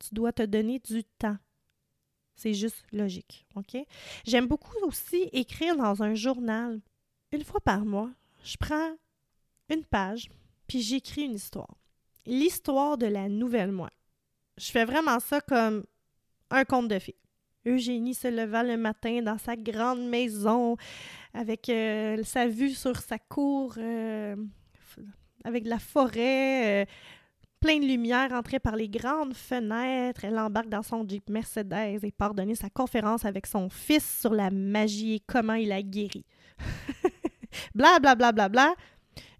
Tu 0.00 0.14
dois 0.14 0.32
te 0.32 0.42
donner 0.42 0.80
du 0.80 1.04
temps. 1.04 1.36
C'est 2.34 2.54
juste 2.54 2.84
logique. 2.92 3.46
OK? 3.54 3.76
J'aime 4.26 4.46
beaucoup 4.46 4.78
aussi 4.82 5.28
écrire 5.32 5.76
dans 5.76 6.02
un 6.02 6.14
journal. 6.14 6.80
Une 7.30 7.44
fois 7.44 7.60
par 7.60 7.84
mois, 7.84 8.10
je 8.42 8.56
prends 8.56 8.96
une 9.68 9.84
page 9.84 10.28
puis 10.66 10.82
j'écris 10.82 11.22
une 11.22 11.34
histoire. 11.34 11.76
L'histoire 12.26 12.98
de 12.98 13.06
la 13.06 13.28
nouvelle 13.28 13.72
moi 13.72 13.90
je 14.58 14.70
fais 14.70 14.84
vraiment 14.84 15.20
ça 15.20 15.40
comme 15.40 15.84
un 16.50 16.64
conte 16.64 16.88
de 16.88 16.98
fées. 16.98 17.16
Eugénie 17.66 18.14
se 18.14 18.28
leva 18.28 18.62
le 18.62 18.76
matin 18.76 19.20
dans 19.22 19.38
sa 19.38 19.56
grande 19.56 20.08
maison 20.08 20.76
avec 21.34 21.68
euh, 21.68 22.22
sa 22.24 22.46
vue 22.46 22.70
sur 22.70 22.96
sa 22.96 23.18
cour, 23.18 23.74
euh, 23.78 24.36
avec 25.44 25.66
la 25.66 25.78
forêt. 25.78 26.82
Euh, 26.82 26.86
plein 27.60 27.78
de 27.78 27.84
lumière 27.84 28.32
entrait 28.32 28.60
par 28.60 28.76
les 28.76 28.88
grandes 28.88 29.34
fenêtres. 29.34 30.24
Elle 30.24 30.38
embarque 30.38 30.68
dans 30.68 30.82
son 30.82 31.06
Jeep 31.06 31.28
Mercedes 31.28 32.00
et 32.02 32.12
part 32.12 32.34
donner 32.34 32.54
sa 32.54 32.70
conférence 32.70 33.24
avec 33.24 33.46
son 33.46 33.68
fils 33.68 34.20
sur 34.20 34.32
la 34.32 34.50
magie 34.50 35.14
et 35.14 35.20
comment 35.20 35.54
il 35.54 35.72
a 35.72 35.82
guéri. 35.82 36.24
bla 37.74 37.98
bla 37.98 38.14
bla 38.14 38.32
bla 38.32 38.48
bla. 38.48 38.74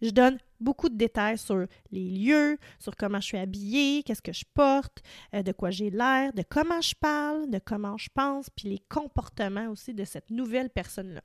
Je 0.02 0.10
donne 0.10 0.38
beaucoup 0.60 0.88
de 0.88 0.96
détails 0.96 1.38
sur 1.38 1.66
les 1.90 2.10
lieux, 2.10 2.58
sur 2.78 2.96
comment 2.96 3.20
je 3.20 3.26
suis 3.26 3.38
habillée, 3.38 4.02
qu'est-ce 4.02 4.22
que 4.22 4.32
je 4.32 4.44
porte, 4.54 5.02
euh, 5.34 5.42
de 5.42 5.52
quoi 5.52 5.70
j'ai 5.70 5.90
l'air, 5.90 6.32
de 6.32 6.42
comment 6.48 6.80
je 6.80 6.94
parle, 6.94 7.50
de 7.50 7.58
comment 7.58 7.96
je 7.96 8.08
pense, 8.14 8.50
puis 8.50 8.68
les 8.68 8.82
comportements 8.88 9.68
aussi 9.68 9.94
de 9.94 10.04
cette 10.04 10.30
nouvelle 10.30 10.70
personne-là. 10.70 11.22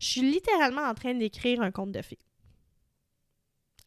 Je 0.00 0.06
suis 0.06 0.30
littéralement 0.30 0.82
en 0.82 0.94
train 0.94 1.14
d'écrire 1.14 1.62
un 1.62 1.70
conte 1.70 1.92
de 1.92 2.02
fées. 2.02 2.18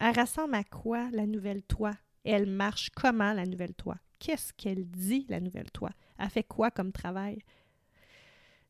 Elle 0.00 0.18
ressemble 0.18 0.54
à 0.54 0.64
quoi 0.64 1.08
la 1.10 1.26
nouvelle 1.26 1.62
toi? 1.62 1.92
Elle 2.24 2.46
marche 2.46 2.90
comment 2.90 3.32
la 3.32 3.46
nouvelle 3.46 3.74
toi? 3.74 3.96
Qu'est-ce 4.18 4.52
qu'elle 4.52 4.84
dit 4.84 5.26
la 5.28 5.40
nouvelle 5.40 5.70
toi? 5.70 5.90
Elle 6.18 6.30
fait 6.30 6.44
quoi 6.44 6.70
comme 6.70 6.92
travail? 6.92 7.38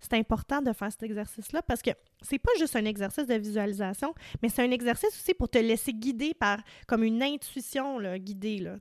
C'est 0.01 0.15
important 0.15 0.63
de 0.63 0.73
faire 0.73 0.91
cet 0.93 1.03
exercice-là 1.03 1.63
parce 1.63 1.83
que 1.83 1.91
c'est 2.23 2.39
pas 2.39 2.53
juste 2.59 2.77
un 2.77 2.85
exercice 2.85 3.27
de 3.27 3.35
visualisation, 3.35 4.15
mais 4.43 4.49
c'est 4.49 4.63
un 4.63 4.71
exercice 4.71 5.11
aussi 5.11 5.35
pour 5.35 5.49
te 5.49 5.59
laisser 5.59 5.93
guider 5.93 6.35
par 6.35 6.61
comme 6.87 7.03
une 7.03 7.23
intuition 7.23 7.99
là, 7.99 8.19
guidée, 8.19 8.59
là, 8.59 8.77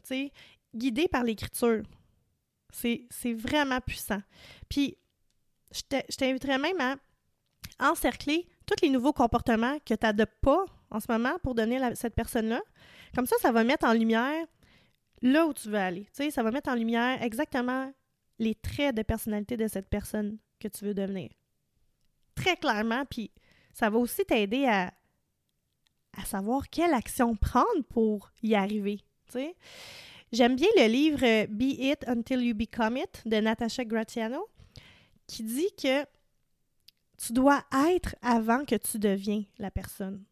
guidée 0.76 1.08
par 1.08 1.24
l'écriture. 1.24 1.84
C'est, 2.72 3.08
vraiment 3.34 3.80
puissant. 3.82 4.22
Puis, 4.70 4.98
je 5.72 6.16
t'inviterais 6.16 6.60
même 6.60 6.80
à 6.80 6.96
encercler 7.92 8.48
tous 8.68 8.76
les 8.84 8.90
nouveaux 8.90 9.14
comportements 9.14 9.80
que 9.80 9.96
tu 9.96 10.06
n'adoptes 10.06 10.40
pas 10.42 10.66
en 10.92 11.00
ce 11.00 11.12
moment 11.12 11.38
pour 11.42 11.56
donner 11.56 11.82
à 11.82 11.96
cette 11.96 12.14
personne-là. 12.14 12.62
Comme 13.16 13.26
ça, 13.26 13.36
ça 13.42 13.52
va 13.52 13.64
mettre 13.64 13.88
en 13.88 13.94
lumière 13.94 14.46
là 15.24 15.48
où 15.48 15.54
tu 15.54 15.70
veux 15.70 15.78
aller. 15.78 16.08
ça 16.30 16.44
va 16.44 16.52
mettre 16.52 16.70
en 16.70 16.76
lumière 16.76 17.22
exactement 17.24 17.92
les 18.38 18.54
traits 18.54 18.96
de 18.96 19.02
personnalité 19.02 19.58
de 19.58 19.68
cette 19.68 19.90
personne 19.90 20.38
que 20.60 20.68
tu 20.68 20.86
veux 20.86 20.94
devenir. 20.94 21.30
Très 22.36 22.58
clairement, 22.58 23.04
puis 23.06 23.32
ça 23.74 23.90
va 23.90 23.98
aussi 23.98 24.26
t'aider 24.26 24.66
à, 24.66 24.94
savoir 26.26 26.68
quelle 26.70 26.94
action 26.94 27.36
prendre 27.36 27.84
pour 27.90 28.32
y 28.42 28.56
arriver. 28.56 29.04
J'aime 30.32 30.56
bien 30.56 30.68
le 30.76 30.88
livre 30.88 31.24
euh, 31.24 31.46
Be 31.48 31.80
It 31.80 32.04
Until 32.08 32.42
You 32.42 32.56
Become 32.56 32.98
It 32.98 33.22
de 33.26 33.38
Natasha 33.38 33.86
Gratiano 33.86 34.48
qui 35.28 35.44
dit 35.44 35.70
que 35.82 36.04
tu 37.18 37.34
dois 37.34 37.64
être 37.92 38.16
avant 38.22 38.66
que 38.66 38.76
tu 38.76 39.00
deviens 39.00 39.44
la 39.58 39.70
personne. 39.70 40.24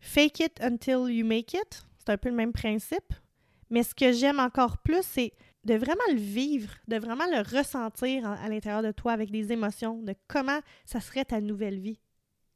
Fake 0.00 0.40
it 0.40 0.60
until 0.60 1.10
you 1.10 1.26
make 1.26 1.52
it, 1.52 1.84
c'est 1.98 2.12
un 2.12 2.16
peu 2.16 2.28
le 2.28 2.34
même 2.34 2.52
principe. 2.52 3.12
Mais 3.70 3.82
ce 3.82 3.94
que 3.94 4.12
j'aime 4.12 4.38
encore 4.38 4.78
plus, 4.78 5.02
c'est 5.02 5.32
de 5.66 5.74
vraiment 5.74 6.04
le 6.12 6.18
vivre, 6.18 6.72
de 6.86 6.96
vraiment 6.96 7.26
le 7.26 7.40
ressentir 7.56 8.26
à 8.26 8.48
l'intérieur 8.48 8.82
de 8.82 8.92
toi 8.92 9.12
avec 9.12 9.30
des 9.30 9.52
émotions, 9.52 10.00
de 10.00 10.14
comment 10.28 10.60
ça 10.84 11.00
serait 11.00 11.24
ta 11.24 11.40
nouvelle 11.40 11.80
vie. 11.80 12.00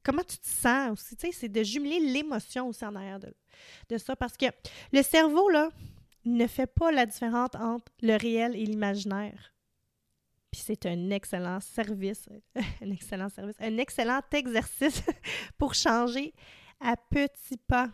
Comment 0.05 0.23
tu 0.23 0.39
te 0.39 0.47
sens 0.47 0.93
aussi, 0.93 1.33
c'est 1.33 1.49
de 1.49 1.63
jumeler 1.63 1.99
l'émotion 1.99 2.69
aussi 2.69 2.85
en 2.85 2.95
arrière 2.95 3.19
de, 3.19 3.35
de 3.89 3.99
ça. 3.99 4.15
Parce 4.17 4.37
que 4.37 4.47
le 4.93 5.03
cerveau, 5.03 5.51
là, 5.51 5.71
ne 6.25 6.47
fait 6.47 6.69
pas 6.69 6.93
la 6.93 7.05
différence 7.05 7.51
entre 7.55 7.93
le 8.01 8.17
réel 8.17 8.55
et 8.55 8.65
l'imaginaire. 8.65 9.53
Puis 10.53 10.63
c'est 10.65 10.87
un 10.87 11.11
excellent 11.11 11.61
service, 11.61 12.29
un 12.81 12.91
excellent 12.91 13.29
service, 13.29 13.57
un 13.59 13.77
excellent 13.77 14.21
exercice 14.33 15.03
pour 15.59 15.75
changer 15.75 16.33
à 16.81 16.97
petits 16.97 17.57
pas 17.57 17.91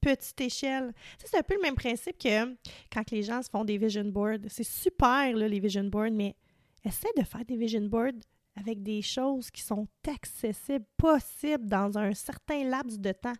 petite 0.00 0.40
échelle. 0.40 0.92
c'est 1.18 1.38
un 1.38 1.42
peu 1.42 1.54
le 1.54 1.62
même 1.62 1.74
principe 1.74 2.18
que 2.18 2.56
quand 2.92 3.10
les 3.10 3.22
gens 3.22 3.42
se 3.42 3.50
font 3.50 3.64
des 3.64 3.78
vision 3.78 4.04
boards. 4.04 4.48
C'est 4.48 4.64
super, 4.64 5.34
les 5.34 5.60
vision 5.60 5.84
boards, 5.84 6.12
mais 6.12 6.36
essaie 6.84 7.12
de 7.16 7.22
faire 7.22 7.44
des 7.44 7.56
vision 7.56 7.82
boards 7.82 8.20
avec 8.56 8.82
des 8.82 9.02
choses 9.02 9.50
qui 9.50 9.62
sont 9.62 9.86
accessibles, 10.08 10.84
possibles 10.96 11.66
dans 11.66 11.96
un 11.96 12.12
certain 12.14 12.64
laps 12.64 12.98
de 12.98 13.12
temps. 13.12 13.36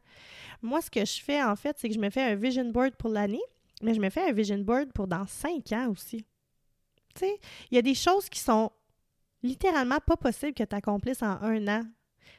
Moi, 0.63 0.81
ce 0.81 0.91
que 0.91 1.05
je 1.05 1.21
fais, 1.21 1.43
en 1.43 1.57
fait, 1.57 1.77
c'est 1.79 1.89
que 1.89 1.95
je 1.95 2.01
me 2.01 2.11
fais 2.11 2.23
un 2.23 2.35
vision 2.35 2.65
board 2.71 2.95
pour 2.97 3.11
l'année, 3.11 3.43
mais 3.83 3.95
je 3.95 4.01
me 4.01 4.11
fais 4.11 4.29
un 4.29 4.33
vision 4.33 4.59
board 4.59 4.93
pour 4.93 5.07
dans 5.07 5.27
cinq 5.27 5.73
ans 5.73 5.91
aussi. 5.91 6.25
Tu 7.15 7.27
il 7.71 7.75
y 7.75 7.79
a 7.79 7.83
des 7.83 7.95
choses 7.95 8.29
qui 8.29 8.39
sont 8.39 8.71
littéralement 9.43 9.99
pas 9.99 10.17
possibles 10.17 10.55
que 10.55 10.63
tu 10.63 10.77
accomplisses 10.77 11.23
en 11.23 11.41
un 11.43 11.67
an. 11.69 11.83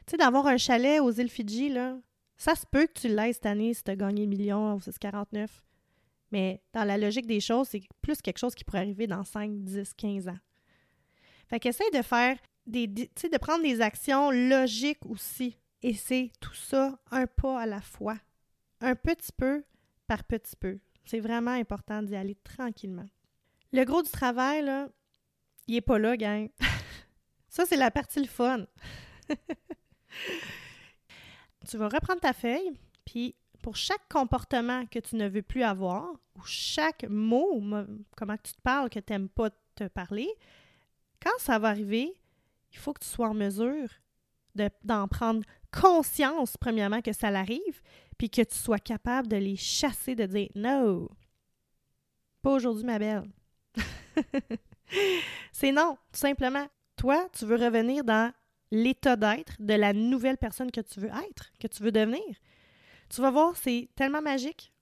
Tu 0.06 0.12
sais, 0.12 0.16
d'avoir 0.16 0.46
un 0.46 0.56
chalet 0.56 1.00
aux 1.00 1.12
îles 1.12 1.28
Fidji, 1.28 1.68
là, 1.68 1.98
ça 2.42 2.56
se 2.56 2.66
peut 2.66 2.88
que 2.88 2.98
tu 2.98 3.06
l'aies 3.08 3.32
cette 3.32 3.46
année 3.46 3.72
si 3.72 3.84
tu 3.84 3.92
as 3.92 3.94
gagné 3.94 4.22
le 4.22 4.28
million 4.28 4.74
au 4.74 4.80
649. 4.80 5.62
Mais 6.32 6.60
dans 6.72 6.82
la 6.82 6.98
logique 6.98 7.28
des 7.28 7.38
choses, 7.38 7.68
c'est 7.68 7.82
plus 8.00 8.20
quelque 8.20 8.38
chose 8.38 8.56
qui 8.56 8.64
pourrait 8.64 8.80
arriver 8.80 9.06
dans 9.06 9.22
5, 9.22 9.62
10, 9.62 9.94
15 9.94 10.26
ans. 10.26 10.38
Fait 11.46 11.60
qu'essaye 11.60 11.90
de 11.92 12.02
faire 12.02 12.36
des, 12.66 12.88
de 12.88 13.38
prendre 13.38 13.62
des 13.62 13.80
actions 13.80 14.32
logiques 14.32 15.06
aussi. 15.06 15.56
Et 15.82 15.94
c'est 15.94 16.32
tout 16.40 16.54
ça 16.54 16.98
un 17.12 17.28
pas 17.28 17.60
à 17.60 17.66
la 17.66 17.80
fois. 17.80 18.16
Un 18.80 18.96
petit 18.96 19.30
peu 19.36 19.62
par 20.08 20.24
petit 20.24 20.56
peu. 20.56 20.80
C'est 21.04 21.20
vraiment 21.20 21.52
important 21.52 22.02
d'y 22.02 22.16
aller 22.16 22.34
tranquillement. 22.42 23.06
Le 23.72 23.84
gros 23.84 24.02
du 24.02 24.10
travail, 24.10 24.64
là, 24.64 24.88
il 25.68 25.76
est 25.76 25.80
pas 25.80 26.00
là, 26.00 26.16
gang. 26.16 26.48
ça, 27.48 27.66
c'est 27.66 27.76
la 27.76 27.92
partie 27.92 28.18
le 28.18 28.26
fun. 28.26 28.66
tu 31.68 31.76
vas 31.76 31.88
reprendre 31.88 32.20
ta 32.20 32.32
feuille, 32.32 32.72
puis 33.04 33.34
pour 33.62 33.76
chaque 33.76 34.08
comportement 34.08 34.86
que 34.86 34.98
tu 34.98 35.16
ne 35.16 35.28
veux 35.28 35.42
plus 35.42 35.62
avoir, 35.62 36.12
ou 36.36 36.42
chaque 36.44 37.04
mot, 37.08 37.62
comment 38.16 38.36
tu 38.42 38.52
te 38.52 38.60
parles, 38.60 38.90
que 38.90 38.98
tu 38.98 39.12
n'aimes 39.12 39.28
pas 39.28 39.50
te 39.74 39.88
parler, 39.88 40.28
quand 41.22 41.38
ça 41.38 41.58
va 41.58 41.68
arriver, 41.68 42.14
il 42.72 42.78
faut 42.78 42.92
que 42.92 43.00
tu 43.00 43.08
sois 43.08 43.28
en 43.28 43.34
mesure 43.34 43.88
d'en 44.84 45.08
prendre 45.08 45.42
conscience, 45.70 46.56
premièrement, 46.56 47.00
que 47.00 47.12
ça 47.12 47.30
l'arrive, 47.30 47.80
puis 48.18 48.28
que 48.28 48.42
tu 48.42 48.56
sois 48.56 48.78
capable 48.78 49.28
de 49.28 49.36
les 49.36 49.56
chasser, 49.56 50.14
de 50.14 50.26
dire 50.26 50.48
non, 50.54 51.08
pas 52.42 52.52
aujourd'hui, 52.52 52.84
ma 52.84 52.98
belle. 52.98 53.30
C'est 55.52 55.72
non, 55.72 55.96
tout 56.12 56.18
simplement. 56.18 56.66
Toi, 56.96 57.28
tu 57.32 57.46
veux 57.46 57.56
revenir 57.56 58.04
dans 58.04 58.32
l'état 58.72 59.16
d'être 59.16 59.52
de 59.60 59.74
la 59.74 59.92
nouvelle 59.92 60.38
personne 60.38 60.72
que 60.72 60.80
tu 60.80 60.98
veux 60.98 61.10
être, 61.10 61.52
que 61.60 61.68
tu 61.68 61.82
veux 61.82 61.92
devenir. 61.92 62.24
Tu 63.10 63.20
vas 63.20 63.30
voir, 63.30 63.54
c'est 63.54 63.90
tellement 63.94 64.22
magique. 64.22 64.72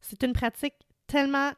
C'est 0.00 0.22
une 0.24 0.32
pratique 0.32 0.74
tellement 1.06 1.52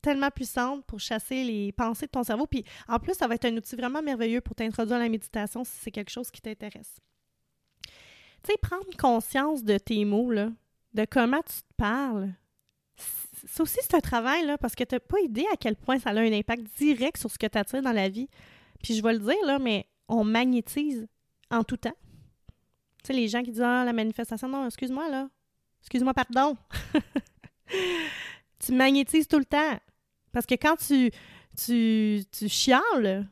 tellement 0.00 0.30
puissante 0.30 0.84
pour 0.84 1.00
chasser 1.00 1.42
les 1.42 1.72
pensées 1.72 2.06
de 2.06 2.12
ton 2.12 2.22
cerveau. 2.22 2.46
Puis 2.46 2.64
en 2.86 3.00
plus, 3.00 3.14
ça 3.14 3.26
va 3.26 3.34
être 3.34 3.46
un 3.46 3.56
outil 3.56 3.74
vraiment 3.74 4.00
merveilleux 4.00 4.40
pour 4.40 4.54
t'introduire 4.54 4.96
à 4.96 5.00
la 5.00 5.08
méditation 5.08 5.64
si 5.64 5.72
c'est 5.80 5.90
quelque 5.90 6.10
chose 6.10 6.30
qui 6.30 6.40
t'intéresse. 6.40 7.00
Tu 7.82 8.52
sais, 8.52 8.58
prendre 8.62 8.86
conscience 8.96 9.64
de 9.64 9.76
tes 9.76 10.04
mots, 10.04 10.30
là, 10.30 10.50
de 10.94 11.04
comment 11.04 11.42
tu 11.42 11.56
te 11.56 11.74
parles. 11.76 12.32
C'est 12.96 13.60
aussi 13.60 13.78
c'est 13.82 13.94
un 13.94 14.00
travail, 14.00 14.44
parce 14.60 14.76
que 14.76 14.84
tu 14.84 14.94
n'as 14.94 15.00
pas 15.00 15.18
idée 15.20 15.46
à 15.52 15.56
quel 15.56 15.74
point 15.74 15.98
ça 15.98 16.10
a 16.10 16.14
un 16.14 16.32
impact 16.32 16.62
direct 16.78 17.16
sur 17.16 17.30
ce 17.30 17.38
que 17.38 17.46
tu 17.46 17.58
attires 17.58 17.82
dans 17.82 17.92
la 17.92 18.08
vie. 18.08 18.28
Puis 18.82 18.94
je 18.94 19.02
vais 19.02 19.14
le 19.14 19.18
dire, 19.18 19.44
là, 19.44 19.58
mais 19.58 19.86
on 20.08 20.24
magnétise 20.24 21.06
en 21.50 21.64
tout 21.64 21.76
temps. 21.76 21.96
Tu 23.02 23.08
sais, 23.08 23.12
les 23.12 23.28
gens 23.28 23.42
qui 23.42 23.50
disent 23.50 23.62
Ah, 23.62 23.84
la 23.84 23.92
manifestation, 23.92 24.48
non, 24.48 24.66
excuse-moi, 24.66 25.08
là. 25.08 25.28
Excuse-moi, 25.80 26.14
pardon. 26.14 26.56
tu 28.58 28.72
magnétises 28.72 29.28
tout 29.28 29.38
le 29.38 29.44
temps. 29.44 29.78
Parce 30.32 30.46
que 30.46 30.54
quand 30.54 30.76
tu, 30.76 31.10
tu, 31.56 32.20
tu 32.30 32.48
chiales, 32.48 33.28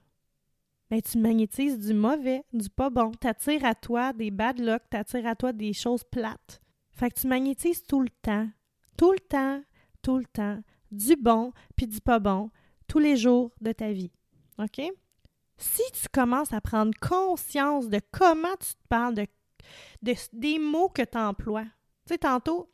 ben, 0.90 1.02
tu 1.02 1.18
magnétises 1.18 1.78
du 1.78 1.94
mauvais, 1.94 2.44
du 2.52 2.70
pas 2.70 2.90
bon. 2.90 3.10
Tu 3.20 3.26
attires 3.26 3.64
à 3.64 3.74
toi 3.74 4.12
des 4.12 4.30
bad 4.30 4.58
luck, 4.60 4.82
tu 4.90 4.96
attires 4.96 5.26
à 5.26 5.34
toi 5.34 5.52
des 5.52 5.72
choses 5.72 6.04
plates. 6.04 6.60
Fait 6.92 7.10
que 7.10 7.20
tu 7.20 7.26
magnétises 7.26 7.82
tout 7.82 8.00
le 8.00 8.08
temps. 8.22 8.48
Tout 8.96 9.12
le 9.12 9.18
temps, 9.18 9.62
tout 10.00 10.18
le 10.18 10.24
temps. 10.24 10.58
Du 10.90 11.16
bon 11.16 11.52
puis 11.76 11.86
du 11.86 12.00
pas 12.00 12.20
bon, 12.20 12.50
tous 12.86 13.00
les 13.00 13.16
jours 13.16 13.50
de 13.60 13.72
ta 13.72 13.92
vie. 13.92 14.12
OK? 14.58 14.80
Si 15.58 15.82
tu 15.92 16.08
commences 16.12 16.52
à 16.52 16.60
prendre 16.60 16.92
conscience 17.00 17.88
de 17.88 18.00
comment 18.12 18.56
tu 18.60 18.74
te 18.74 18.88
parles, 18.88 19.14
de, 19.14 19.26
des 20.32 20.58
mots 20.58 20.88
que 20.88 21.02
tu 21.02 21.18
emploies. 21.18 21.64
Tu 22.06 22.14
sais, 22.14 22.18
tantôt, 22.18 22.70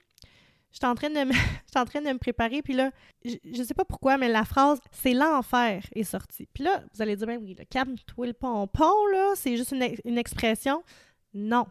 je 0.73 0.87
me, 0.87 1.33
en 1.79 1.85
train 1.85 2.01
de 2.01 2.09
me 2.09 2.19
préparer, 2.19 2.63
puis 2.63 2.75
là, 2.75 2.91
je, 3.25 3.37
ne 3.45 3.65
sais 3.65 3.75
pas 3.75 3.85
pourquoi, 3.85 4.17
mais 4.19 4.29
la 4.29 4.45
phrase 4.45 4.81
«c'est 4.91 5.15
l'enfer» 5.15 5.85
est 5.95 6.05
sortie. 6.05 6.49
Puis 6.53 6.65
là, 6.65 6.83
vous 6.93 7.03
allez 7.03 7.17
dire, 7.17 7.27
ben 7.27 7.39
oui, 7.41 7.55
le 7.59 7.65
calme-toi 7.65 8.27
le 8.27 8.33
pompon, 8.33 9.07
là, 9.13 9.33
c'est 9.37 9.57
juste 9.57 9.73
une, 9.73 9.95
une 10.05 10.19
expression. 10.19 10.83
Non. 11.35 11.67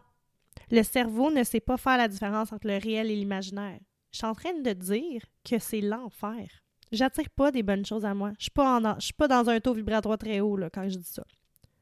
Le 0.70 0.82
cerveau 0.82 1.30
ne 1.30 1.44
sait 1.44 1.60
pas 1.60 1.76
faire 1.76 1.98
la 1.98 2.08
différence 2.08 2.52
entre 2.52 2.66
le 2.66 2.78
réel 2.78 3.10
et 3.10 3.16
l'imaginaire. 3.16 3.80
Je 4.12 4.18
suis 4.18 4.26
en 4.26 4.34
train 4.34 4.52
de 4.52 4.72
dire 4.72 5.24
que 5.44 5.58
c'est 5.58 5.80
l'enfer. 5.80 6.61
J'attire 6.92 7.30
pas 7.30 7.50
des 7.50 7.62
bonnes 7.62 7.86
choses 7.86 8.04
à 8.04 8.14
moi. 8.14 8.28
Je 8.38 8.50
ne 8.50 9.00
suis 9.00 9.12
pas 9.14 9.28
dans 9.28 9.48
un 9.48 9.60
taux 9.60 9.72
vibratoire 9.72 10.18
très 10.18 10.40
haut 10.40 10.56
là, 10.56 10.70
quand 10.70 10.88
je 10.88 10.98
dis 10.98 11.04
ça. 11.04 11.24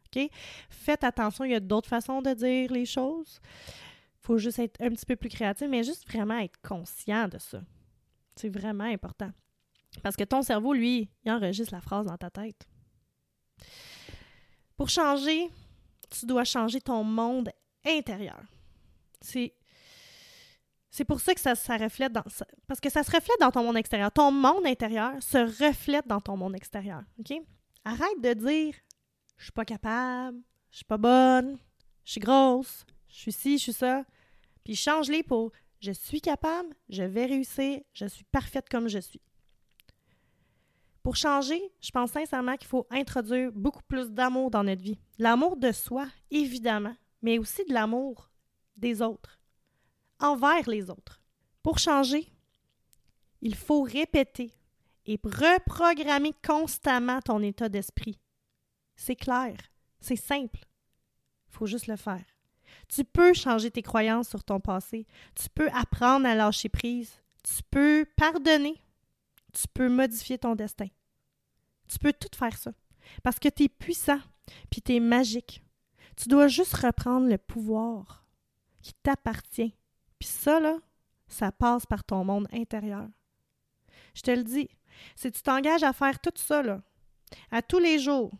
OK? 0.06 0.30
Faites 0.70 1.04
attention, 1.04 1.44
il 1.44 1.50
y 1.52 1.54
a 1.54 1.60
d'autres 1.60 1.88
façons 1.88 2.22
de 2.22 2.32
dire 2.32 2.72
les 2.72 2.86
choses. 2.86 3.40
Faut 4.20 4.38
juste 4.38 4.58
être 4.58 4.80
un 4.80 4.90
petit 4.90 5.06
peu 5.06 5.16
plus 5.16 5.28
créatif, 5.28 5.66
mais 5.68 5.82
juste 5.82 6.06
vraiment 6.08 6.38
être 6.38 6.60
conscient 6.62 7.28
de 7.28 7.38
ça. 7.38 7.60
C'est 8.36 8.48
vraiment 8.48 8.84
important. 8.84 9.30
Parce 10.02 10.16
que 10.16 10.24
ton 10.24 10.42
cerveau, 10.42 10.72
lui, 10.72 11.10
il 11.24 11.32
enregistre 11.32 11.74
la 11.74 11.80
phrase 11.80 12.06
dans 12.06 12.16
ta 12.16 12.30
tête. 12.30 12.68
Pour 14.76 14.88
changer, 14.88 15.50
tu 16.10 16.26
dois 16.26 16.44
changer 16.44 16.80
ton 16.80 17.02
monde 17.02 17.50
intérieur. 17.84 18.40
C'est 19.20 19.54
c'est 20.90 21.04
pour 21.04 21.20
ça 21.20 21.34
que 21.34 21.40
ça, 21.40 21.54
ça 21.54 21.76
reflète 21.76 22.12
dans 22.12 22.24
parce 22.66 22.80
que 22.80 22.90
ça 22.90 23.02
se 23.02 23.10
reflète 23.10 23.38
dans 23.40 23.50
ton 23.50 23.62
monde 23.62 23.76
extérieur. 23.76 24.10
Ton 24.10 24.32
monde 24.32 24.66
intérieur 24.66 25.22
se 25.22 25.38
reflète 25.38 26.06
dans 26.06 26.20
ton 26.20 26.36
monde 26.36 26.56
extérieur. 26.56 27.02
OK? 27.18 27.32
Arrête 27.84 28.20
de 28.20 28.34
dire 28.34 28.74
je 29.36 29.44
suis 29.44 29.52
pas 29.52 29.64
capable, 29.64 30.38
je 30.70 30.78
suis 30.78 30.84
pas 30.84 30.98
bonne, 30.98 31.58
je 32.04 32.12
suis 32.12 32.20
grosse, 32.20 32.84
je 33.08 33.18
suis 33.18 33.32
ci, 33.32 33.58
je 33.58 33.62
suis 33.62 33.72
ça. 33.72 34.04
Puis 34.64 34.74
change-les 34.74 35.22
pour 35.22 35.52
je 35.80 35.92
suis 35.92 36.20
capable, 36.20 36.74
je 36.90 37.02
vais 37.02 37.24
réussir, 37.24 37.80
je 37.94 38.06
suis 38.06 38.24
parfaite 38.24 38.68
comme 38.68 38.88
je 38.88 38.98
suis. 38.98 39.22
Pour 41.02 41.16
changer, 41.16 41.60
je 41.80 41.90
pense 41.90 42.10
sincèrement 42.10 42.56
qu'il 42.56 42.68
faut 42.68 42.86
introduire 42.90 43.50
beaucoup 43.52 43.82
plus 43.84 44.10
d'amour 44.10 44.50
dans 44.50 44.64
notre 44.64 44.82
vie. 44.82 44.98
L'amour 45.18 45.56
de 45.56 45.72
soi, 45.72 46.06
évidemment, 46.30 46.94
mais 47.22 47.38
aussi 47.38 47.64
de 47.64 47.72
l'amour 47.72 48.30
des 48.76 49.00
autres, 49.00 49.39
envers 50.20 50.68
les 50.68 50.90
autres. 50.90 51.20
Pour 51.62 51.78
changer, 51.78 52.32
il 53.40 53.54
faut 53.54 53.82
répéter 53.82 54.52
et 55.06 55.18
reprogrammer 55.22 56.34
constamment 56.46 57.20
ton 57.20 57.42
état 57.42 57.68
d'esprit. 57.68 58.18
C'est 58.96 59.16
clair, 59.16 59.56
c'est 60.00 60.16
simple. 60.16 60.60
Il 61.48 61.54
faut 61.56 61.66
juste 61.66 61.86
le 61.86 61.96
faire. 61.96 62.24
Tu 62.88 63.04
peux 63.04 63.34
changer 63.34 63.70
tes 63.70 63.82
croyances 63.82 64.28
sur 64.28 64.44
ton 64.44 64.60
passé. 64.60 65.06
Tu 65.34 65.48
peux 65.50 65.68
apprendre 65.72 66.26
à 66.26 66.34
lâcher 66.34 66.68
prise. 66.68 67.12
Tu 67.42 67.62
peux 67.70 68.06
pardonner. 68.16 68.80
Tu 69.52 69.66
peux 69.72 69.88
modifier 69.88 70.38
ton 70.38 70.54
destin. 70.54 70.88
Tu 71.88 71.98
peux 71.98 72.12
tout 72.12 72.36
faire 72.36 72.56
ça. 72.56 72.72
Parce 73.22 73.38
que 73.38 73.48
tu 73.48 73.64
es 73.64 73.68
puissant, 73.68 74.20
puis 74.70 74.80
tu 74.82 74.94
es 74.94 75.00
magique. 75.00 75.62
Tu 76.16 76.28
dois 76.28 76.48
juste 76.48 76.74
reprendre 76.74 77.28
le 77.28 77.38
pouvoir 77.38 78.24
qui 78.82 78.92
t'appartient. 78.94 79.74
Puis 80.20 80.28
ça, 80.28 80.60
là, 80.60 80.76
ça 81.26 81.50
passe 81.50 81.86
par 81.86 82.04
ton 82.04 82.24
monde 82.24 82.46
intérieur. 82.52 83.08
Je 84.14 84.22
te 84.22 84.30
le 84.30 84.44
dis, 84.44 84.68
si 85.16 85.32
tu 85.32 85.42
t'engages 85.42 85.82
à 85.82 85.92
faire 85.92 86.20
tout 86.20 86.32
ça, 86.36 86.62
là, 86.62 86.82
à 87.50 87.62
tous 87.62 87.78
les 87.78 87.98
jours, 87.98 88.30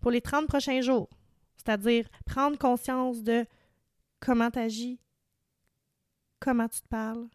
pour 0.00 0.10
les 0.10 0.20
30 0.20 0.46
prochains 0.46 0.80
jours, 0.80 1.08
c'est-à-dire 1.56 2.08
prendre 2.24 2.56
conscience 2.56 3.22
de 3.22 3.44
comment 4.20 4.50
tu 4.50 4.58
agis, 4.58 5.00
comment 6.38 6.68
tu 6.68 6.80
te 6.80 6.88
parles, 6.88 7.26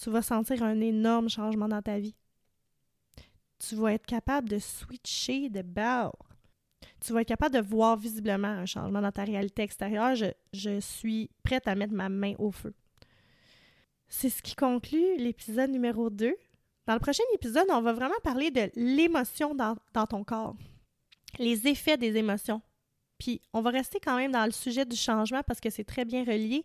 tu 0.00 0.10
vas 0.10 0.22
sentir 0.22 0.62
un 0.62 0.80
énorme 0.80 1.28
changement 1.28 1.68
dans 1.68 1.82
ta 1.82 1.98
vie. 1.98 2.14
Tu 3.58 3.74
vas 3.74 3.94
être 3.94 4.06
capable 4.06 4.48
de 4.48 4.58
switcher 4.58 5.48
de 5.48 5.62
bord. 5.62 6.16
Tu 7.00 7.12
vas 7.12 7.22
être 7.22 7.28
capable 7.28 7.54
de 7.54 7.60
voir 7.60 7.96
visiblement 7.96 8.48
un 8.48 8.66
changement 8.66 9.00
dans 9.00 9.12
ta 9.12 9.24
réalité 9.24 9.62
extérieure. 9.62 10.14
Je, 10.14 10.26
je 10.52 10.80
suis 10.80 11.30
prête 11.42 11.68
à 11.68 11.74
mettre 11.74 11.92
ma 11.92 12.08
main 12.08 12.34
au 12.38 12.50
feu. 12.50 12.74
C'est 14.14 14.28
ce 14.28 14.42
qui 14.42 14.54
conclut 14.54 15.16
l'épisode 15.16 15.70
numéro 15.70 16.10
2. 16.10 16.36
Dans 16.86 16.92
le 16.92 17.00
prochain 17.00 17.22
épisode, 17.32 17.64
on 17.70 17.80
va 17.80 17.94
vraiment 17.94 18.20
parler 18.22 18.50
de 18.50 18.70
l'émotion 18.76 19.54
dans, 19.54 19.74
ton 20.06 20.22
corps, 20.22 20.54
les 21.38 21.66
effets 21.66 21.96
des 21.96 22.18
émotions. 22.18 22.60
Puis 23.18 23.40
on 23.54 23.62
va 23.62 23.70
rester 23.70 24.00
quand 24.00 24.16
même 24.16 24.30
dans 24.30 24.44
le 24.44 24.50
sujet 24.50 24.84
du 24.84 24.96
changement 24.96 25.42
parce 25.42 25.60
que 25.60 25.70
c'est 25.70 25.84
très 25.84 26.04
bien 26.04 26.24
relié. 26.24 26.62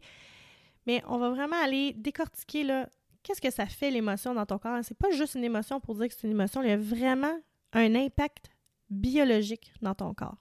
Mais 0.88 1.02
on 1.08 1.18
va 1.18 1.30
vraiment 1.30 1.56
aller 1.56 1.94
décortiquer 1.94 2.66
là, 2.66 2.90
qu'est-ce 3.24 3.42
que 3.42 3.50
ça 3.50 3.66
fait 3.66 3.92
l'émotion 3.92 4.34
dans 4.34 4.46
ton 4.46 4.58
corps? 4.58 4.80
C'est 4.84 4.98
pas 4.98 5.12
juste 5.12 5.36
une 5.36 5.46
émotion 5.46 5.80
pour 5.80 5.96
dire 5.96 6.10
que 6.10 6.16
c'est 6.16 6.28
une 6.28 6.34
émotion, 6.34 6.62
il 6.62 6.70
y 6.70 6.74
a 6.74 6.78
vraiment 6.78 7.40
un 7.72 7.96
impact 7.96 8.50
biologique 8.90 9.72
dans 9.82 9.96
ton 9.96 10.14
corps. 10.14 10.38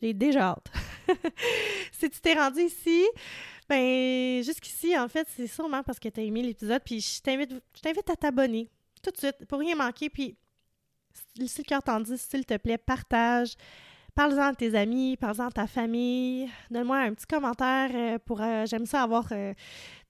J'ai 0.00 0.14
déjà 0.14 0.52
hâte. 0.52 0.72
si 1.92 2.08
tu 2.08 2.20
t'es 2.20 2.34
rendu 2.34 2.60
ici, 2.60 3.04
ben 3.68 4.42
jusqu'ici, 4.42 4.98
en 4.98 5.08
fait, 5.08 5.26
c'est 5.34 5.46
sûrement 5.46 5.82
parce 5.82 5.98
que 5.98 6.08
tu 6.08 6.20
as 6.20 6.22
aimé 6.22 6.42
l'épisode. 6.42 6.82
Puis 6.84 7.00
je 7.00 7.20
t'invite, 7.20 7.50
je 7.74 7.80
t'invite 7.80 8.08
à 8.10 8.16
t'abonner 8.16 8.70
tout 9.02 9.10
de 9.10 9.16
suite 9.16 9.44
pour 9.46 9.58
rien 9.58 9.74
manquer. 9.74 10.10
Puis 10.10 10.36
si 11.46 11.58
le 11.58 11.64
cœur 11.64 11.82
t'en 11.82 12.00
dit, 12.00 12.18
s'il 12.18 12.44
te 12.44 12.56
plaît, 12.56 12.78
partage. 12.78 13.54
Parle-en 14.14 14.44
à 14.44 14.54
tes 14.54 14.74
amis, 14.74 15.16
parle-en 15.18 15.48
à 15.48 15.50
ta 15.50 15.66
famille. 15.66 16.48
Donne-moi 16.70 16.96
un 16.96 17.12
petit 17.12 17.26
commentaire 17.26 17.90
euh, 17.94 18.18
pour. 18.24 18.40
Euh, 18.40 18.64
j'aime 18.64 18.86
ça 18.86 19.02
avoir 19.02 19.26
euh, 19.32 19.52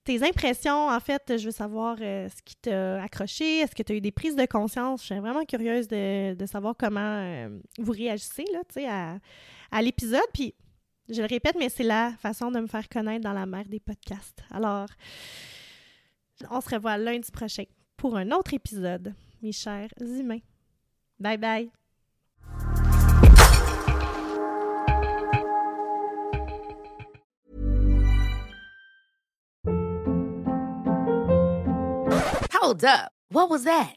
tes 0.05 0.23
impressions. 0.23 0.87
En 0.87 0.99
fait, 1.01 1.37
je 1.37 1.45
veux 1.45 1.51
savoir 1.51 1.97
ce 1.97 2.41
qui 2.45 2.55
t'a 2.55 3.03
accroché. 3.03 3.59
Est-ce 3.59 3.75
que 3.75 3.83
tu 3.83 3.91
as 3.91 3.95
eu 3.95 4.01
des 4.01 4.13
prises 4.13 4.37
de 4.37 4.45
conscience? 4.45 5.01
Je 5.01 5.07
suis 5.07 5.19
vraiment 5.19 5.43
curieuse 5.43 5.89
de, 5.89 6.45
savoir 6.45 6.75
comment 6.79 7.49
vous 7.79 7.91
réagissez 7.91 8.45
là, 8.53 8.61
à, 8.89 9.17
à 9.77 9.81
l'épisode. 9.81 10.21
Puis, 10.33 10.55
je 11.09 11.21
le 11.21 11.27
répète, 11.27 11.55
mais 11.57 11.69
c'est 11.69 11.83
la 11.83 12.11
façon 12.19 12.51
de 12.51 12.59
me 12.59 12.67
faire 12.67 12.87
connaître 12.89 13.23
dans 13.23 13.33
la 13.33 13.45
mer 13.45 13.65
des 13.65 13.79
podcasts. 13.79 14.43
Alors, 14.51 14.87
on 16.49 16.61
se 16.61 16.69
revoit 16.69 16.97
lundi 16.97 17.31
prochain 17.31 17.63
pour 17.95 18.17
un 18.17 18.31
autre 18.31 18.53
épisode, 18.53 19.13
mes 19.41 19.51
chers 19.51 19.89
humains. 19.99 20.39
Bye 21.19 21.37
bye! 21.37 21.71
Hold 32.51 32.83
up. 32.83 33.11
What 33.29 33.49
was 33.49 33.63
that? 33.63 33.96